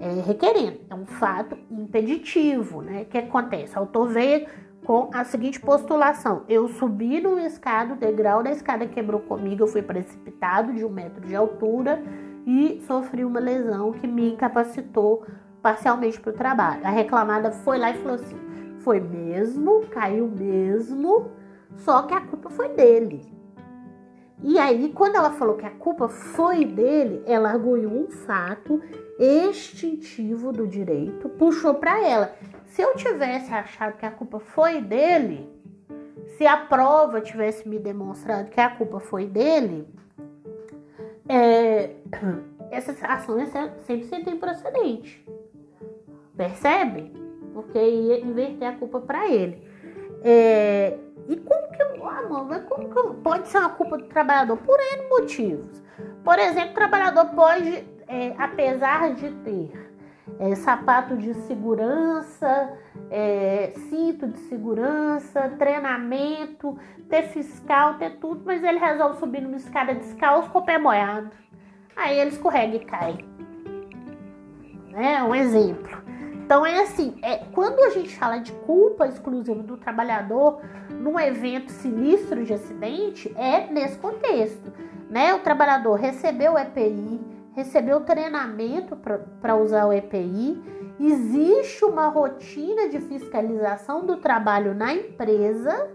é, 0.03 0.21
requerendo. 0.21 0.81
É 0.91 0.95
um 0.97 1.07
fato 1.07 1.57
impeditivo, 1.71 2.83
né? 2.83 3.03
O 3.03 3.05
que 3.07 3.19
acontece? 3.19 3.77
O 3.77 3.79
autor 3.79 4.09
veio 4.09 4.49
com 4.85 5.09
a 5.15 5.23
seguinte 5.23 5.61
postulação: 5.61 6.43
eu 6.49 6.69
subi 6.69 7.21
numa 7.21 7.43
escada, 7.43 7.95
o 7.95 7.97
degrau 7.97 8.43
da 8.43 8.51
escada 8.51 8.85
quebrou 8.85 9.21
comigo, 9.21 9.63
eu 9.63 9.69
fui 9.69 9.81
precipitado 9.81 10.73
de 10.73 10.85
um 10.85 10.89
metro 10.89 11.25
de 11.25 11.37
altura 11.37 12.03
e 12.45 12.83
sofri 12.85 13.25
uma 13.25 13.39
lesão 13.39 13.93
que 13.93 14.09
me 14.09 14.33
incapacitou 14.33 15.25
parcialmente 15.63 16.21
para 16.21 16.31
o 16.31 16.35
trabalho. 16.35 16.85
A 16.85 16.91
reclamada 16.91 17.53
foi 17.53 17.79
lá 17.79 17.93
e 17.93 17.99
falou 17.99 18.17
assim: 18.17 18.37
foi 18.81 18.99
mesmo, 18.99 19.87
caiu 19.87 20.27
mesmo, 20.27 21.31
só 21.77 22.03
que 22.03 22.15
a 22.15 22.21
culpa 22.21 22.51
foi 22.51 22.71
dele. 22.71 23.33
E 24.45 24.59
aí, 24.59 24.93
quando 24.93 25.15
ela 25.15 25.31
falou 25.31 25.55
que 25.55 25.65
a 25.65 25.71
culpa 25.71 26.09
foi 26.09 26.65
dele, 26.65 27.23
ela 27.27 27.51
arguiu 27.51 27.89
um 27.89 28.11
fato 28.11 28.83
extintivo 29.23 30.53
do 30.53 30.67
direito, 30.67 31.29
puxou 31.29 31.75
para 31.75 32.03
ela. 32.03 32.35
Se 32.67 32.83
eu 32.83 32.95
tivesse 32.95 33.53
achado 33.53 33.97
que 33.97 34.05
a 34.05 34.11
culpa 34.11 34.41
foi 34.41 34.81
dele, 34.81 35.49
se 36.37 36.47
a 36.47 36.57
prova 36.57 37.21
tivesse 37.21 37.69
me 37.69 37.79
demonstrado 37.79 38.51
que 38.51 38.61
a 38.61 38.71
culpa 38.71 38.99
foi 38.99 39.27
dele, 39.27 39.87
é, 41.29 41.91
essa 42.71 42.93
ação 43.07 43.39
ia 43.39 43.47
ser 43.47 43.71
100% 43.87 44.29
improcedente. 44.29 45.25
Percebe? 46.37 47.13
Porque 47.53 47.79
ia 47.79 48.21
inverter 48.21 48.69
a 48.69 48.73
culpa 48.73 49.01
para 49.01 49.29
ele. 49.31 49.63
É, 50.25 50.99
e 51.29 51.37
como 51.37 51.71
que, 51.71 51.99
mano, 51.99 52.67
como 52.69 52.89
que 52.89 53.23
pode 53.23 53.49
ser 53.49 53.59
uma 53.59 53.71
culpa 53.71 53.99
do 53.99 54.05
trabalhador? 54.05 54.57
Por 54.57 54.79
N 54.81 55.09
motivos. 55.09 55.83
Por 56.25 56.39
exemplo, 56.39 56.71
o 56.71 56.75
trabalhador 56.75 57.27
pode, 57.27 57.85
é, 58.09 58.35
apesar 58.39 59.15
de 59.15 59.31
ter 59.31 59.93
é, 60.39 60.55
sapato 60.55 61.17
de 61.17 61.35
segurança, 61.35 62.79
é, 63.11 63.73
cinto 63.89 64.29
de 64.29 64.39
segurança, 64.41 65.55
treinamento, 65.59 66.79
ter 67.09 67.25
fiscal, 67.25 67.95
ter 67.95 68.19
tudo, 68.19 68.43
mas 68.45 68.63
ele 68.63 68.79
resolve 68.79 69.19
subir 69.19 69.43
numa 69.43 69.57
escada 69.57 69.95
descalço 69.95 70.51
com 70.51 70.59
o 70.59 70.65
pé 70.65 70.79
molhado. 70.79 71.31
Aí 71.97 72.19
ele 72.19 72.31
escorrega 72.31 72.77
e 72.77 72.81
cai. 72.81 73.19
É 74.95 75.23
um 75.23 75.35
exemplo. 75.35 76.03
Então 76.45 76.67
é 76.67 76.83
assim, 76.83 77.19
é, 77.23 77.39
quando 77.53 77.81
a 77.81 77.91
gente 77.91 78.15
fala 78.17 78.39
de 78.39 78.53
culpa 78.53 79.07
exclusiva 79.07 79.63
do 79.63 79.77
trabalhador 79.77 80.61
num 80.91 81.19
evento 81.19 81.71
sinistro 81.71 82.45
de 82.45 82.53
acidente, 82.53 83.33
é 83.37 83.67
nesse 83.73 83.97
contexto. 83.99 84.73
Né? 85.09 85.35
O 85.35 85.39
trabalhador 85.39 85.95
recebeu 85.95 86.55
o 86.55 86.59
EPI, 86.59 87.21
recebeu 87.53 88.01
treinamento 88.01 88.97
para 89.41 89.57
usar 89.57 89.87
o 89.87 89.93
EPI, 89.93 90.63
existe 90.99 91.85
uma 91.85 92.09
rotina 92.09 92.89
de 92.89 93.01
fiscalização 93.01 94.05
do 94.05 94.17
trabalho 94.17 94.75
na 94.75 94.93
empresa, 94.93 95.91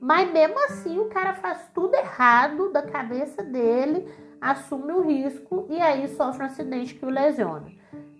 mas 0.00 0.30
mesmo 0.32 0.58
assim 0.64 0.98
o 0.98 1.06
cara 1.06 1.34
faz 1.34 1.68
tudo 1.74 1.94
errado 1.94 2.70
da 2.70 2.82
cabeça 2.82 3.42
dele, 3.42 4.08
assume 4.40 4.92
o 4.92 5.02
risco 5.02 5.66
e 5.68 5.80
aí 5.80 6.08
sofre 6.08 6.42
um 6.42 6.46
acidente 6.46 6.94
que 6.94 7.04
o 7.04 7.10
lesiona. 7.10 7.66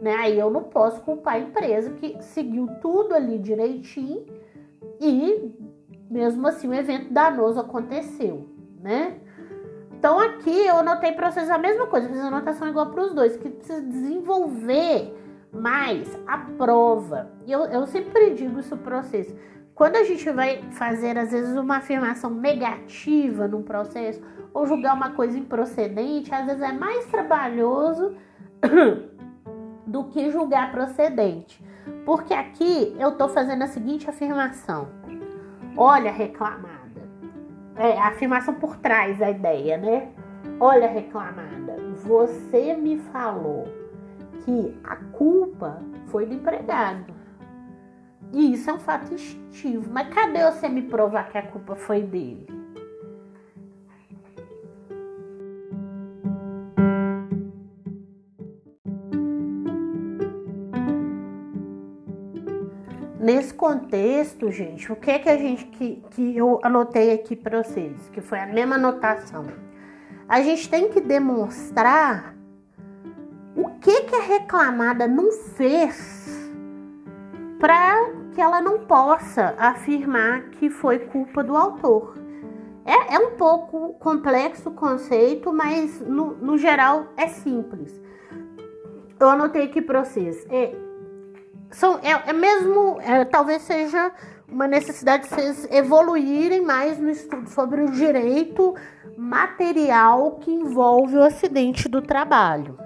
Né? 0.01 0.15
Aí 0.15 0.39
eu 0.39 0.51
não 0.51 0.65
posso 0.65 1.01
culpar 1.03 1.35
a 1.35 1.41
empresa 1.41 1.91
que 1.91 2.21
seguiu 2.23 2.69
tudo 2.81 3.15
ali 3.15 3.39
direitinho 3.39 4.27
e 5.01 5.53
mesmo 6.11 6.47
assim 6.47 6.69
o 6.69 6.75
evento 6.75 7.13
danoso 7.13 7.61
aconteceu, 7.61 8.49
né? 8.81 9.19
Então 9.99 10.21
aqui 10.21 10.65
eu 10.65 10.77
anotei 10.77 11.11
para 11.11 11.29
vocês 11.29 11.51
a 11.51 11.59
mesma 11.59 11.89
coisa, 11.89 12.09
fiz 12.09 12.21
anotação 12.21 12.69
igual 12.69 12.87
para 12.87 13.03
os 13.03 13.13
dois, 13.13 13.37
que 13.37 13.49
precisa 13.49 13.83
desenvolver 13.83 15.13
mais 15.53 16.17
a 16.25 16.39
prova. 16.39 17.33
E 17.45 17.51
eu, 17.51 17.65
eu 17.65 17.85
sempre 17.85 18.31
digo 18.31 18.61
isso 18.61 18.77
para 18.77 19.03
vocês. 19.03 19.35
Quando 19.75 19.97
a 19.97 20.05
gente 20.05 20.31
vai 20.31 20.63
fazer, 20.71 21.19
às 21.19 21.33
vezes, 21.33 21.57
uma 21.57 21.79
afirmação 21.79 22.31
negativa 22.31 23.49
num 23.49 23.63
processo, 23.63 24.23
ou 24.55 24.67
julgar 24.67 24.95
uma 24.95 25.11
coisa 25.11 25.37
improcedente, 25.37 26.33
às 26.33 26.47
vezes 26.47 26.63
é 26.63 26.73
mais 26.73 27.05
trabalhoso 27.07 28.15
do 29.85 30.05
que 30.05 30.31
julgar 30.31 30.71
procedente. 30.71 31.61
Porque 32.05 32.35
aqui 32.35 32.95
eu 33.01 33.09
estou 33.11 33.29
fazendo 33.29 33.63
a 33.63 33.67
seguinte 33.67 34.09
afirmação: 34.09 34.89
olha, 35.77 36.13
reclamada. 36.13 36.78
É, 37.79 37.97
a 37.99 38.09
afirmação 38.09 38.55
por 38.55 38.77
trás 38.77 39.19
da 39.19 39.31
ideia, 39.31 39.77
né? 39.77 40.09
Olha, 40.59 40.89
reclamada, 40.89 41.77
você 42.03 42.75
me 42.75 42.99
falou 42.99 43.69
que 44.45 44.77
a 44.83 44.97
culpa 44.97 45.81
foi 46.07 46.27
do 46.27 46.35
empregado. 46.35 47.15
E 48.33 48.53
isso 48.53 48.69
é 48.69 48.73
um 48.73 48.79
fato 48.79 49.15
instintivo. 49.15 49.91
Mas 49.93 50.13
cadê 50.13 50.45
você 50.45 50.69
me 50.69 50.83
provar 50.83 51.29
que 51.31 51.39
a 51.39 51.43
culpa 51.43 51.77
foi 51.77 52.03
dele? 52.03 52.58
Contexto, 63.59 64.51
gente, 64.53 64.91
o 64.91 64.97
que 64.97 65.11
é 65.11 65.19
que 65.19 65.29
a 65.29 65.37
gente 65.37 65.67
que, 65.67 66.03
que 66.13 66.37
eu 66.37 66.61
anotei 66.63 67.13
aqui 67.13 67.35
para 67.35 67.63
vocês, 67.63 68.09
que 68.13 68.21
foi 68.21 68.39
a 68.39 68.47
mesma 68.47 68.77
anotação. 68.77 69.47
a 70.29 70.41
gente 70.41 70.71
tem 70.71 70.89
que 70.89 71.01
demonstrar 71.01 72.35
o 73.57 73.71
que, 73.81 74.03
que 74.03 74.15
a 74.15 74.23
reclamada 74.23 75.09
não 75.09 75.33
fez 75.33 76.51
para 77.59 78.11
que 78.33 78.41
ela 78.41 78.61
não 78.61 78.87
possa 78.87 79.55
afirmar 79.59 80.51
que 80.51 80.71
foi 80.71 81.01
culpa 81.01 81.43
do 81.43 81.57
autor. 81.57 82.15
É, 82.85 83.17
é 83.17 83.19
um 83.19 83.33
pouco 83.33 83.95
complexo 83.95 84.69
o 84.69 84.73
conceito, 84.75 85.53
mas 85.53 86.01
no, 86.01 86.37
no 86.37 86.57
geral 86.57 87.09
é 87.17 87.27
simples. 87.27 88.01
Eu 89.19 89.29
anotei 89.29 89.65
aqui 89.65 89.83
para 89.83 90.05
vocês. 90.05 90.47
É, 90.49 90.73
são, 91.71 91.99
é, 92.03 92.31
é 92.31 92.33
mesmo, 92.33 92.99
é, 93.01 93.25
talvez 93.25 93.63
seja 93.63 94.13
uma 94.49 94.67
necessidade 94.67 95.25
de 95.25 95.29
vocês 95.29 95.69
evoluírem 95.71 96.63
mais 96.63 96.99
no 96.99 97.11
estudo 97.11 97.49
sobre 97.51 97.83
o 97.83 97.91
direito 97.91 98.75
material 99.17 100.37
que 100.37 100.51
envolve 100.51 101.17
o 101.17 101.23
acidente 101.23 101.89
do 101.89 102.01
trabalho. 102.01 102.79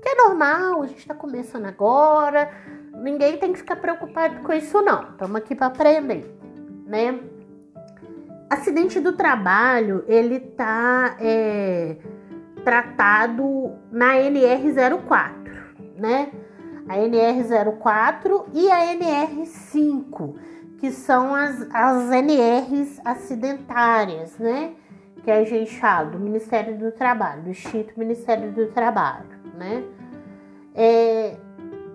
Que 0.00 0.08
é 0.08 0.14
normal, 0.14 0.82
a 0.82 0.86
gente 0.86 1.00
está 1.00 1.14
começando 1.14 1.66
agora, 1.66 2.50
ninguém 2.94 3.36
tem 3.36 3.52
que 3.52 3.58
ficar 3.58 3.76
preocupado 3.76 4.40
com 4.40 4.52
isso 4.52 4.80
não. 4.80 5.10
Estamos 5.10 5.36
aqui 5.36 5.54
para 5.54 5.66
aprender, 5.66 6.34
né? 6.86 7.18
Acidente 8.48 8.98
do 8.98 9.12
trabalho, 9.12 10.04
ele 10.08 10.40
tá 10.40 11.16
é, 11.20 11.96
tratado 12.64 13.76
na 13.90 14.14
NR04, 14.14 15.32
né? 15.96 16.30
A 16.88 16.96
NR04 16.96 18.46
e 18.54 18.70
a 18.70 18.94
NR5 18.96 20.34
que 20.78 20.92
são 20.92 21.34
as, 21.34 21.66
as 21.72 22.10
NRs 22.10 23.00
acidentárias, 23.04 24.38
né? 24.38 24.72
Que 25.24 25.30
a 25.30 25.44
gente 25.44 25.78
fala 25.78 26.10
do 26.10 26.18
Ministério 26.18 26.78
do 26.78 26.92
Trabalho, 26.92 27.42
do 27.42 27.50
Instituto 27.50 27.98
Ministério 27.98 28.52
do 28.52 28.66
Trabalho, 28.68 29.26
né? 29.56 29.84
É, 30.74 31.36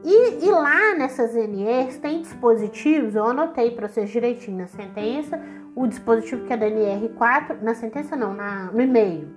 e, 0.03 0.45
e, 0.45 0.51
lá 0.51 0.93
nessas 0.95 1.33
NRs 1.33 1.97
tem 1.97 2.21
dispositivos, 2.21 3.15
eu 3.15 3.25
anotei 3.25 3.71
para 3.71 3.88
vocês 3.88 4.09
direitinho 4.09 4.57
na 4.57 4.67
sentença, 4.67 5.41
o 5.73 5.88
dispositivo 5.88 6.45
que 6.45 6.51
é 6.51 6.57
da 6.57 6.65
NR4, 6.65 7.62
na 7.62 7.73
sentença 7.73 8.17
não, 8.17 8.33
na, 8.33 8.65
no 8.65 8.81
e-mail, 8.81 9.33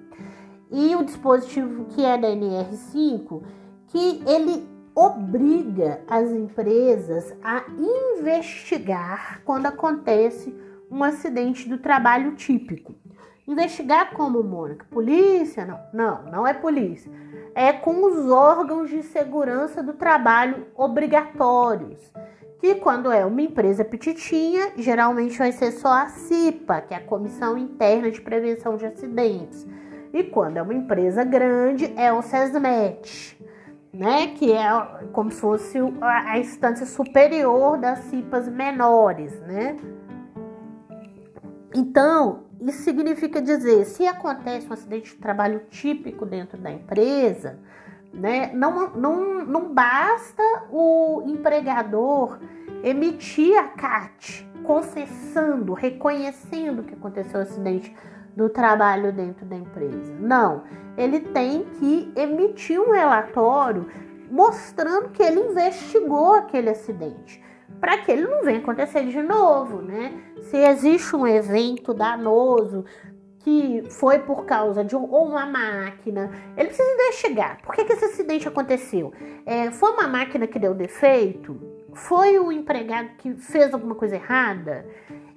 e 0.73 0.97
o 0.97 1.05
dispositivo 1.05 1.85
que 1.85 2.05
é 2.05 2.19
da 2.19 2.27
NR5, 2.27 3.43
que 3.87 4.23
ele 4.27 4.76
obriga 4.97 6.01
as 6.09 6.31
empresas 6.31 7.35
a 7.45 7.65
investigar 7.69 9.43
quando 9.45 9.67
acontece 9.67 10.57
um 10.91 11.05
acidente 11.05 11.69
do 11.69 11.77
trabalho 11.77 12.35
típico. 12.35 12.95
Investigar 13.47 14.15
como, 14.15 14.43
Mônica? 14.43 14.87
Polícia? 14.91 15.67
Não, 15.67 15.79
não, 15.93 16.23
não 16.33 16.47
é 16.47 16.55
polícia. 16.55 17.13
É 17.55 17.75
com 17.75 18.07
os 18.07 18.31
órgãos 18.31 18.89
de 18.89 19.03
segurança 19.03 19.83
do 19.83 19.93
trabalho 19.93 20.67
obrigatórios. 20.75 22.01
Que 22.59 22.77
quando 22.77 23.13
é 23.13 23.25
uma 23.25 23.43
empresa 23.43 23.85
petitinha, 23.85 24.73
geralmente 24.79 25.37
vai 25.37 25.53
ser 25.53 25.73
só 25.73 25.93
a 25.93 26.09
CIPA, 26.09 26.81
que 26.81 26.95
é 26.95 26.97
a 26.97 27.05
Comissão 27.05 27.59
Interna 27.59 28.11
de 28.11 28.23
Prevenção 28.23 28.79
de 28.79 28.87
Acidentes. 28.87 29.67
E 30.11 30.25
quando 30.25 30.57
é 30.57 30.63
uma 30.63 30.73
empresa 30.73 31.23
grande, 31.23 31.93
é 31.97 32.11
o 32.11 32.23
SESMET 32.23 33.36
né? 33.97 34.29
Que 34.29 34.53
é 34.53 34.69
como 35.13 35.31
se 35.31 35.41
fosse 35.41 35.79
a 36.01 36.39
instância 36.39 36.87
superior 36.87 37.79
das 37.79 38.01
cipas 38.01 38.49
menores, 38.49 39.39
né? 39.41 39.77
Então, 41.75 42.45
isso 42.61 42.83
significa 42.83 43.41
dizer, 43.41 43.85
se 43.85 44.07
acontece 44.07 44.69
um 44.69 44.73
acidente 44.73 45.15
de 45.15 45.21
trabalho 45.21 45.61
típico 45.71 46.25
dentro 46.25 46.59
da 46.59 46.71
empresa, 46.71 47.59
né, 48.13 48.51
não, 48.55 48.91
não, 48.95 49.45
não 49.45 49.75
basta 49.75 50.43
o 50.71 51.23
empregador 51.27 52.39
emitir 52.83 53.59
a 53.59 53.65
CAT 53.65 54.49
confessando, 54.63 55.75
reconhecendo 55.75 56.83
que 56.83 56.95
aconteceu 56.95 57.41
o 57.41 57.43
acidente 57.43 57.95
do 58.37 58.51
trabalho 58.51 59.13
dentro 59.13 59.47
da 59.47 59.57
empresa. 59.57 60.15
Não, 60.21 60.65
ele 60.97 61.21
tem 61.21 61.65
que 61.79 62.13
emitir 62.15 62.79
um 62.79 62.93
relatório 62.93 63.87
mostrando 64.31 65.09
que 65.09 65.23
ele 65.23 65.41
investigou 65.41 66.35
aquele 66.35 66.71
acidente, 66.71 67.43
para 67.81 67.99
que 67.99 68.13
ele 68.13 68.27
não 68.27 68.43
venha 68.43 68.59
acontecer 68.59 69.05
de 69.07 69.23
novo, 69.23 69.81
né? 69.81 70.13
Se 70.43 70.57
existe 70.57 71.17
um 71.17 71.27
evento 71.27 71.95
danoso 71.95 72.85
que 73.41 73.85
foi 73.91 74.19
por 74.19 74.45
causa 74.45 74.85
de 74.85 74.97
um, 74.97 75.09
ou 75.09 75.29
uma 75.29 75.47
máquina, 75.47 76.31
ele 76.57 76.67
precisa 76.67 76.93
investigar. 76.93 77.63
Por 77.63 77.77
que, 77.77 77.85
que 77.85 77.93
esse 77.93 78.05
acidente 78.07 78.49
aconteceu? 78.49 79.13
É, 79.47 79.71
foi 79.71 79.93
uma 79.93 80.09
máquina 80.09 80.49
que 80.49 80.59
deu 80.59 80.75
defeito? 80.75 81.57
Foi 81.95 82.39
o 82.41 82.51
empregado 82.51 83.11
que 83.19 83.35
fez 83.35 83.73
alguma 83.73 83.95
coisa 83.95 84.17
errada? 84.17 84.85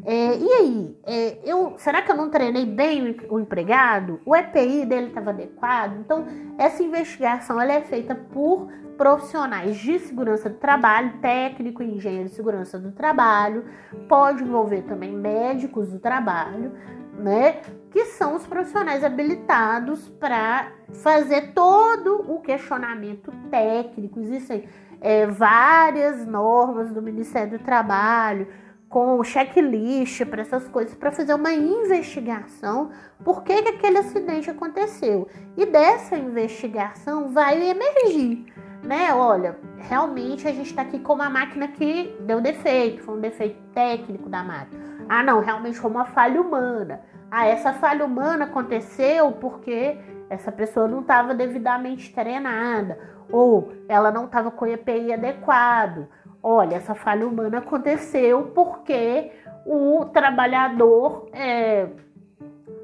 É, 0.06 0.38
e 0.38 0.54
aí, 0.54 0.98
é, 1.06 1.40
eu, 1.44 1.74
será 1.78 2.02
que 2.02 2.12
eu 2.12 2.16
não 2.16 2.30
treinei 2.30 2.66
bem 2.66 3.18
o, 3.30 3.36
o 3.36 3.40
empregado? 3.40 4.20
O 4.26 4.36
EPI 4.36 4.86
dele 4.86 5.08
estava 5.08 5.32
adequado? 5.32 5.98
Então, 6.00 6.26
essa 6.58 6.82
investigação 6.82 7.60
ela 7.60 7.74
é 7.74 7.82
feita 7.82 8.16
por 8.16 8.70
profissionais 8.98 9.78
de 9.78 9.98
segurança 10.00 10.50
do 10.50 10.58
trabalho, 10.58 11.20
técnico 11.22 11.82
engenheiro 11.82 12.28
de 12.28 12.36
segurança 12.36 12.78
do 12.78 12.92
trabalho, 12.92 13.64
pode 14.10 14.44
envolver 14.44 14.82
também 14.82 15.14
médicos 15.14 15.90
do 15.90 16.00
trabalho, 16.00 16.74
né? 17.18 17.62
Que 17.92 18.06
são 18.06 18.36
os 18.36 18.46
profissionais 18.46 19.04
habilitados 19.04 20.10
para 20.10 20.72
fazer 21.02 21.54
todo 21.54 22.26
o 22.30 22.42
questionamento 22.42 23.32
técnico. 23.50 24.20
Existem 24.20 24.68
é, 25.00 25.26
várias 25.26 26.26
normas 26.26 26.92
do 26.92 27.02
Ministério 27.02 27.58
do 27.58 27.64
Trabalho 27.64 28.48
com 28.90 29.24
checklist 29.24 30.26
para 30.26 30.42
essas 30.42 30.68
coisas, 30.68 30.96
para 30.96 31.12
fazer 31.12 31.36
uma 31.36 31.54
investigação 31.54 32.90
por 33.24 33.44
que, 33.44 33.62
que 33.62 33.70
aquele 33.70 34.00
acidente 34.00 34.50
aconteceu. 34.50 35.28
E 35.56 35.66
dessa 35.68 36.18
investigação 36.18 37.30
vai 37.30 37.70
emergir, 37.70 38.52
né? 38.84 39.14
Olha, 39.14 39.58
realmente 39.78 40.48
a 40.48 40.52
gente 40.52 40.72
está 40.72 40.82
aqui 40.82 41.00
com 41.00 41.14
uma 41.14 41.30
máquina 41.30 41.68
que 41.68 42.18
deu 42.22 42.42
defeito, 42.42 43.04
foi 43.04 43.16
um 43.16 43.22
defeito 43.22 43.62
técnico 43.74 44.28
da 44.28 44.44
máquina. 44.44 44.82
Ah, 45.08 45.22
não, 45.22 45.40
realmente 45.40 45.78
foi 45.78 45.92
uma 45.92 46.06
falha 46.06 46.42
humana. 46.42 47.02
Ah, 47.30 47.46
essa 47.46 47.74
falha 47.74 48.04
humana 48.04 48.46
aconteceu 48.46 49.32
porque 49.34 50.00
essa 50.32 50.52
pessoa 50.52 50.88
não 50.88 51.02
estava 51.02 51.36
devidamente 51.36 52.12
treinada, 52.12 53.00
ou 53.32 53.72
ela 53.88 54.12
não 54.12 54.26
estava 54.26 54.50
com 54.50 54.66
o 54.66 54.68
EPI 54.68 55.14
adequado 55.14 56.08
olha, 56.42 56.76
essa 56.76 56.96
falha 56.96 57.28
humana 57.28 57.60
aconteceu 57.60 58.52
porque 58.54 59.32
o 59.66 60.06
trabalhador 60.06 61.28
é, 61.34 61.88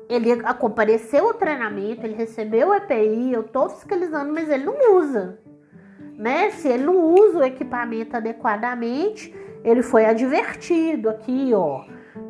ele 0.10 0.42
compareceu 0.60 1.28
ao 1.28 1.34
treinamento, 1.34 2.06
ele 2.06 2.16
recebeu 2.16 2.70
o 2.70 2.76
EPI, 2.76 3.34
eu 3.34 3.42
estou 3.42 3.70
fiscalizando, 3.70 4.34
mas 4.34 4.50
ele 4.50 4.66
não 4.66 4.98
usa. 4.98 5.40
Né? 6.18 6.52
Se 6.52 6.68
ele 6.68 6.86
não 6.86 7.14
usa 7.14 7.40
o 7.40 7.44
equipamento 7.44 8.16
adequadamente, 8.16 9.34
ele 9.64 9.82
foi 9.82 10.06
advertido 10.06 11.10
aqui, 11.10 11.52
ó, 11.54 11.84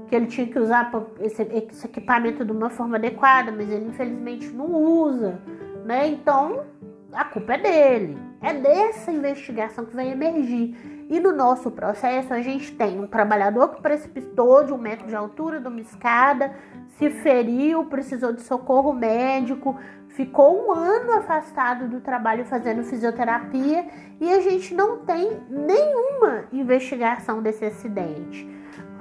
que 0.08 0.16
ele 0.16 0.28
tinha 0.28 0.48
que 0.48 0.58
usar 0.58 0.92
esse, 1.20 1.42
esse 1.42 1.86
equipamento 1.86 2.46
de 2.46 2.52
uma 2.52 2.70
forma 2.70 2.96
adequada, 2.96 3.52
mas 3.52 3.70
ele 3.70 3.86
infelizmente 3.86 4.48
não 4.50 4.74
usa, 4.74 5.40
né? 5.84 6.08
Então 6.08 6.64
a 7.12 7.26
culpa 7.26 7.54
é 7.54 7.58
dele. 7.58 8.18
É 8.46 8.54
dessa 8.54 9.12
investigação 9.12 9.86
que 9.86 9.96
vai 9.96 10.12
emergir. 10.12 11.08
E 11.10 11.20
no 11.20 11.36
nosso 11.36 11.72
processo, 11.72 12.32
a 12.32 12.42
gente 12.42 12.72
tem 12.74 13.00
um 13.00 13.08
trabalhador 13.08 13.70
que 13.70 13.82
precipitou 13.82 14.64
de 14.64 14.72
um 14.72 14.78
metro 14.78 15.08
de 15.08 15.16
altura 15.16 15.60
de 15.60 15.68
uma 15.68 15.82
escada, 15.82 16.54
se 17.00 17.10
feriu, 17.10 17.86
precisou 17.86 18.32
de 18.32 18.42
socorro 18.42 18.94
médico, 18.94 19.76
ficou 20.10 20.68
um 20.68 20.72
ano 20.72 21.14
afastado 21.14 21.88
do 21.88 22.02
trabalho 22.02 22.46
fazendo 22.46 22.84
fisioterapia 22.84 23.88
e 24.22 24.32
a 24.32 24.40
gente 24.40 24.76
não 24.76 25.00
tem 25.00 25.42
nenhuma 25.50 26.44
investigação 26.54 27.42
desse 27.42 27.66
acidente. 27.66 28.48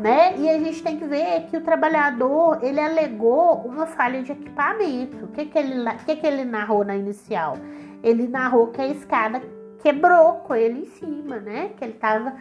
Né? 0.00 0.38
E 0.38 0.48
a 0.48 0.58
gente 0.58 0.82
tem 0.82 0.98
que 0.98 1.04
ver 1.04 1.48
que 1.50 1.56
o 1.58 1.60
trabalhador 1.60 2.60
ele 2.62 2.80
alegou 2.80 3.58
uma 3.66 3.84
falha 3.84 4.22
de 4.22 4.32
equipamento. 4.32 5.26
O 5.26 5.28
que, 5.28 5.44
que, 5.44 5.58
ele, 5.58 5.88
que, 6.06 6.16
que 6.16 6.26
ele 6.26 6.46
narrou 6.46 6.82
na 6.82 6.96
inicial? 6.96 7.58
Ele 8.04 8.28
narrou 8.28 8.66
que 8.66 8.82
a 8.82 8.86
escada 8.86 9.40
quebrou 9.78 10.34
com 10.40 10.54
ele 10.54 10.82
em 10.82 10.86
cima, 10.86 11.40
né? 11.40 11.70
Que 11.76 11.84
ele 11.84 11.94
tava. 11.94 12.36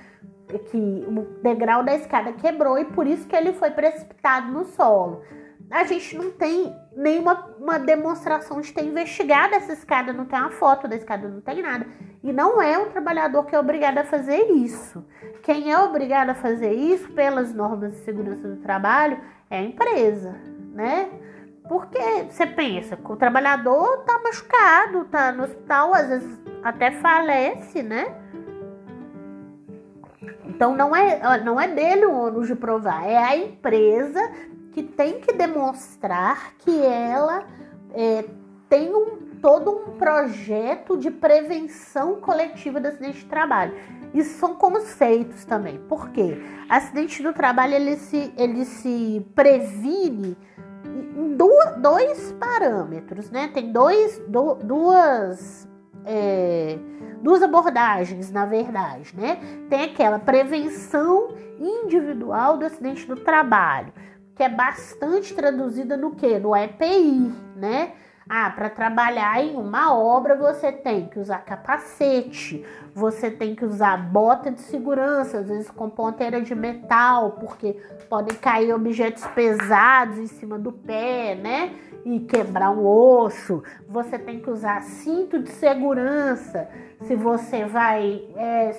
Que 0.70 0.78
o 0.78 1.42
degrau 1.42 1.84
da 1.84 1.96
escada 1.96 2.34
quebrou 2.34 2.78
e 2.78 2.84
por 2.86 3.08
isso 3.08 3.26
que 3.28 3.36
ele 3.36 3.54
foi 3.54 3.72
precipitado 3.72 4.52
no 4.52 4.66
solo. 4.66 5.24
A 5.72 5.86
gente 5.86 6.16
não 6.18 6.32
tem 6.32 6.76
nenhuma 6.96 7.56
uma 7.58 7.80
demonstração 7.80 8.60
de 8.60 8.72
ter 8.74 8.84
investigado 8.84 9.56
essa 9.56 9.72
escada, 9.72 10.12
não 10.12 10.26
tem 10.26 10.38
uma 10.38 10.52
foto 10.52 10.88
da 10.88 10.96
escada, 10.96 11.28
não 11.28 11.42
tem 11.42 11.62
nada. 11.62 11.88
E 12.22 12.32
não 12.32 12.62
é 12.62 12.78
o 12.78 12.88
trabalhador 12.88 13.46
que 13.46 13.56
é 13.56 13.60
obrigado 13.60 13.98
a 13.98 14.04
fazer 14.04 14.52
isso. 14.52 15.04
Quem 15.42 15.72
é 15.72 15.80
obrigado 15.80 16.30
a 16.30 16.36
fazer 16.36 16.74
isso 16.74 17.10
pelas 17.14 17.54
normas 17.54 17.94
de 17.94 18.00
segurança 18.00 18.48
do 18.48 18.58
trabalho 18.58 19.20
é 19.50 19.60
a 19.60 19.64
empresa, 19.64 20.36
né? 20.74 21.10
Porque 21.68 22.00
você 22.30 22.46
pensa 22.46 22.98
que 22.98 23.12
o 23.12 23.16
trabalhador 23.16 24.00
tá 24.00 24.20
machucado, 24.24 25.06
tá 25.06 25.32
no 25.32 25.44
hospital, 25.44 25.94
às 25.94 26.08
vezes 26.08 26.42
até 26.62 26.92
falece, 26.92 27.82
né? 27.82 28.16
Então 30.46 30.76
não 30.76 30.96
é, 30.96 31.42
não 31.44 31.60
é 31.60 31.68
dele 31.68 32.06
o 32.06 32.14
ônus 32.14 32.48
de 32.48 32.56
provar, 32.56 33.08
é 33.08 33.18
a 33.18 33.36
empresa 33.36 34.20
que 34.72 34.84
tem 34.84 35.20
que 35.20 35.34
demonstrar 35.34 36.54
que 36.58 36.84
ela 36.84 37.46
é, 37.94 38.26
tem 38.70 38.94
um, 38.94 39.18
todo 39.42 39.72
um 39.72 39.98
projeto 39.98 40.98
de 40.98 41.12
prevenção 41.12 42.16
coletiva 42.16 42.80
do 42.80 42.88
acidente 42.88 43.20
de 43.20 43.26
trabalho. 43.26 43.74
Isso 44.14 44.38
são 44.40 44.56
conceitos 44.56 45.46
também. 45.46 45.78
Por 45.78 46.10
quê? 46.10 46.38
Acidente 46.70 47.22
do 47.22 47.34
trabalho 47.34 47.76
ele 47.76 47.96
se, 47.98 48.34
ele 48.38 48.66
se 48.66 49.26
previne 49.36 50.38
em 51.16 51.36
dois 51.84 52.32
parâmetros, 52.40 53.30
né? 53.30 53.50
Tem 53.54 53.70
dois, 53.72 54.18
do, 54.30 54.56
duas, 54.56 55.68
é, 56.06 56.80
duas 57.22 57.44
abordagens, 57.44 58.32
na 58.32 58.46
verdade, 58.46 59.14
né? 59.16 59.38
Tem 59.70 59.84
aquela 59.84 60.18
prevenção 60.18 61.36
individual 61.60 62.58
do 62.58 62.66
acidente 62.66 63.06
do 63.06 63.18
trabalho, 63.18 63.92
que 64.34 64.42
é 64.42 64.50
bastante 64.50 65.36
traduzida 65.36 65.98
no 65.98 66.16
que? 66.16 66.40
No 66.40 66.56
EPI, 66.56 67.34
né? 67.58 67.92
Ah, 68.28 68.50
para 68.50 68.70
trabalhar 68.70 69.44
em 69.44 69.56
uma 69.56 69.94
obra 69.94 70.36
você 70.36 70.72
tem 70.72 71.08
que 71.08 71.20
usar 71.20 71.40
capacete, 71.40 72.66
você 72.96 73.30
tem 73.30 73.54
que 73.54 73.66
usar 73.66 73.98
bota 73.98 74.50
de 74.50 74.62
segurança, 74.62 75.40
às 75.40 75.48
vezes 75.48 75.70
com 75.70 75.90
ponteira 75.90 76.42
de 76.42 76.56
metal, 76.56 77.32
porque 77.32 77.74
podem 78.10 78.38
cair 78.38 78.74
objetos 78.74 79.26
pesados 79.28 80.18
em 80.18 80.28
cima 80.28 80.58
do 80.58 80.72
pé, 80.72 81.36
né? 81.36 81.74
E 82.06 82.20
quebrar 82.22 82.70
um 82.72 82.86
osso. 82.86 83.64
Você 83.88 84.18
tem 84.18 84.40
que 84.40 84.50
usar 84.50 84.82
cinto 84.82 85.40
de 85.40 85.50
segurança 85.50 86.70
se 87.02 87.16
você 87.16 87.66
vai 87.66 88.24
é, 88.36 88.72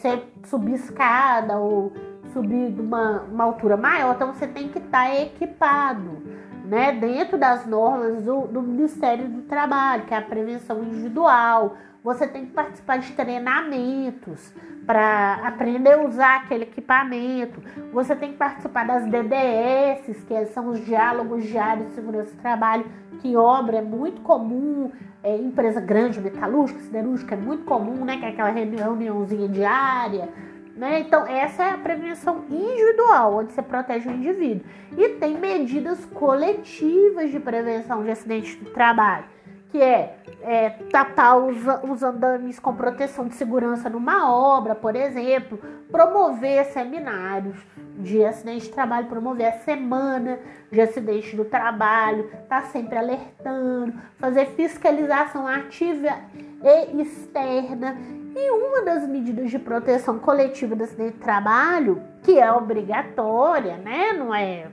subir 0.44 0.74
escada 0.74 1.58
ou 1.58 1.92
subir 2.32 2.72
de 2.72 2.80
uma, 2.80 3.22
uma 3.22 3.44
altura 3.44 3.76
maior, 3.76 4.14
então 4.14 4.32
você 4.32 4.46
tem 4.46 4.68
que 4.68 4.78
estar 4.78 5.06
tá 5.06 5.14
equipado 5.14 6.33
né, 6.64 6.92
dentro 6.92 7.36
das 7.36 7.66
normas 7.66 8.22
do, 8.22 8.46
do 8.46 8.62
Ministério 8.62 9.28
do 9.28 9.42
Trabalho, 9.42 10.04
que 10.06 10.14
é 10.14 10.16
a 10.16 10.22
prevenção 10.22 10.82
individual. 10.82 11.76
Você 12.02 12.26
tem 12.26 12.46
que 12.46 12.52
participar 12.52 12.98
de 12.98 13.12
treinamentos 13.12 14.52
para 14.86 15.40
aprender 15.46 15.92
a 15.92 16.02
usar 16.02 16.36
aquele 16.36 16.64
equipamento. 16.64 17.62
Você 17.92 18.14
tem 18.14 18.32
que 18.32 18.38
participar 18.38 18.86
das 18.86 19.04
DDS, 19.04 20.24
que 20.26 20.46
são 20.46 20.68
os 20.68 20.84
diálogos 20.84 21.44
diários 21.44 21.88
de 21.88 21.94
segurança 21.94 22.30
do 22.30 22.42
trabalho, 22.42 22.84
que 23.20 23.36
obra 23.36 23.78
é 23.78 23.82
muito 23.82 24.20
comum, 24.20 24.90
é, 25.22 25.34
empresa 25.36 25.80
grande, 25.80 26.20
metalúrgica, 26.20 26.80
siderúrgica 26.80 27.34
é 27.34 27.38
muito 27.38 27.64
comum, 27.64 28.04
né? 28.04 28.18
Que 28.18 28.26
é 28.26 28.28
aquela 28.28 28.50
reuniãozinha 28.50 29.48
diária 29.48 30.28
né? 30.76 31.00
Então, 31.00 31.26
essa 31.26 31.64
é 31.64 31.70
a 31.70 31.78
prevenção 31.78 32.44
individual, 32.50 33.36
onde 33.36 33.52
você 33.52 33.62
protege 33.62 34.08
o 34.08 34.12
indivíduo. 34.12 34.66
E 34.96 35.10
tem 35.10 35.38
medidas 35.38 36.04
coletivas 36.06 37.30
de 37.30 37.38
prevenção 37.38 38.02
de 38.02 38.10
acidentes 38.10 38.58
de 38.58 38.64
trabalho, 38.70 39.24
que 39.70 39.80
é, 39.80 40.16
é 40.42 40.70
tapar 40.90 41.38
os, 41.38 41.56
os 41.88 42.02
andames 42.02 42.58
com 42.58 42.74
proteção 42.74 43.28
de 43.28 43.34
segurança 43.34 43.88
numa 43.88 44.32
obra, 44.32 44.74
por 44.74 44.96
exemplo, 44.96 45.58
promover 45.90 46.64
seminários 46.66 47.56
de 47.96 48.24
acidente 48.24 48.66
de 48.66 48.72
trabalho, 48.72 49.06
promover 49.06 49.46
a 49.46 49.58
semana 49.60 50.40
de 50.70 50.80
acidente 50.80 51.36
do 51.36 51.44
trabalho, 51.44 52.30
tá 52.48 52.62
sempre 52.62 52.98
alertando, 52.98 53.94
fazer 54.18 54.46
fiscalização 54.56 55.46
ativa 55.46 56.18
e 56.62 57.00
externa 57.00 57.96
e 58.34 58.50
uma 58.50 58.82
das 58.82 59.06
medidas 59.06 59.50
de 59.50 59.58
proteção 59.58 60.18
coletiva 60.18 60.74
do 60.74 60.84
acidente 60.84 61.14
de 61.14 61.20
trabalho, 61.20 62.02
que 62.22 62.38
é 62.38 62.50
obrigatória, 62.52 63.76
né? 63.76 64.12
Não 64.12 64.34
é 64.34 64.66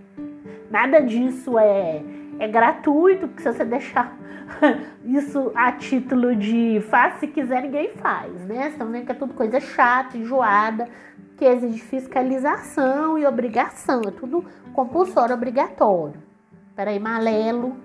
nada 0.70 1.00
disso 1.00 1.60
é 1.60 2.02
é 2.40 2.48
gratuito, 2.48 3.28
porque 3.28 3.44
se 3.44 3.54
você 3.54 3.64
deixar 3.64 4.18
isso 5.06 5.52
a 5.54 5.72
título 5.74 6.36
de 6.36 6.82
faz 6.90 7.20
se 7.20 7.28
quiser, 7.28 7.62
ninguém 7.62 7.90
faz, 7.98 8.34
né? 8.46 8.56
Vocês 8.56 8.74
estão 8.74 8.88
vendo 8.92 9.06
que 9.06 9.12
é 9.12 9.16
tudo 9.16 9.34
coisa 9.36 9.60
chata, 9.60 10.18
enjoada, 10.18 10.90
que 11.38 11.46
exige 11.46 11.80
fiscalização 11.80 13.18
e 13.18 13.28
obrigação, 13.28 14.02
é 14.08 14.12
tudo 14.12 14.44
compulsório, 14.74 15.36
obrigatório. 15.36 16.20
Peraí, 16.76 17.00
malelo. 17.00 17.76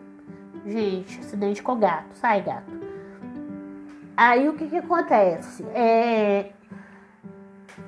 Gente, 0.64 1.20
acidente 1.20 1.62
com 1.62 1.78
gato, 1.78 2.14
sai 2.14 2.40
gato. 2.40 2.85
Aí 4.16 4.48
o 4.48 4.54
que, 4.54 4.66
que 4.66 4.76
acontece? 4.76 5.62
É, 5.74 6.52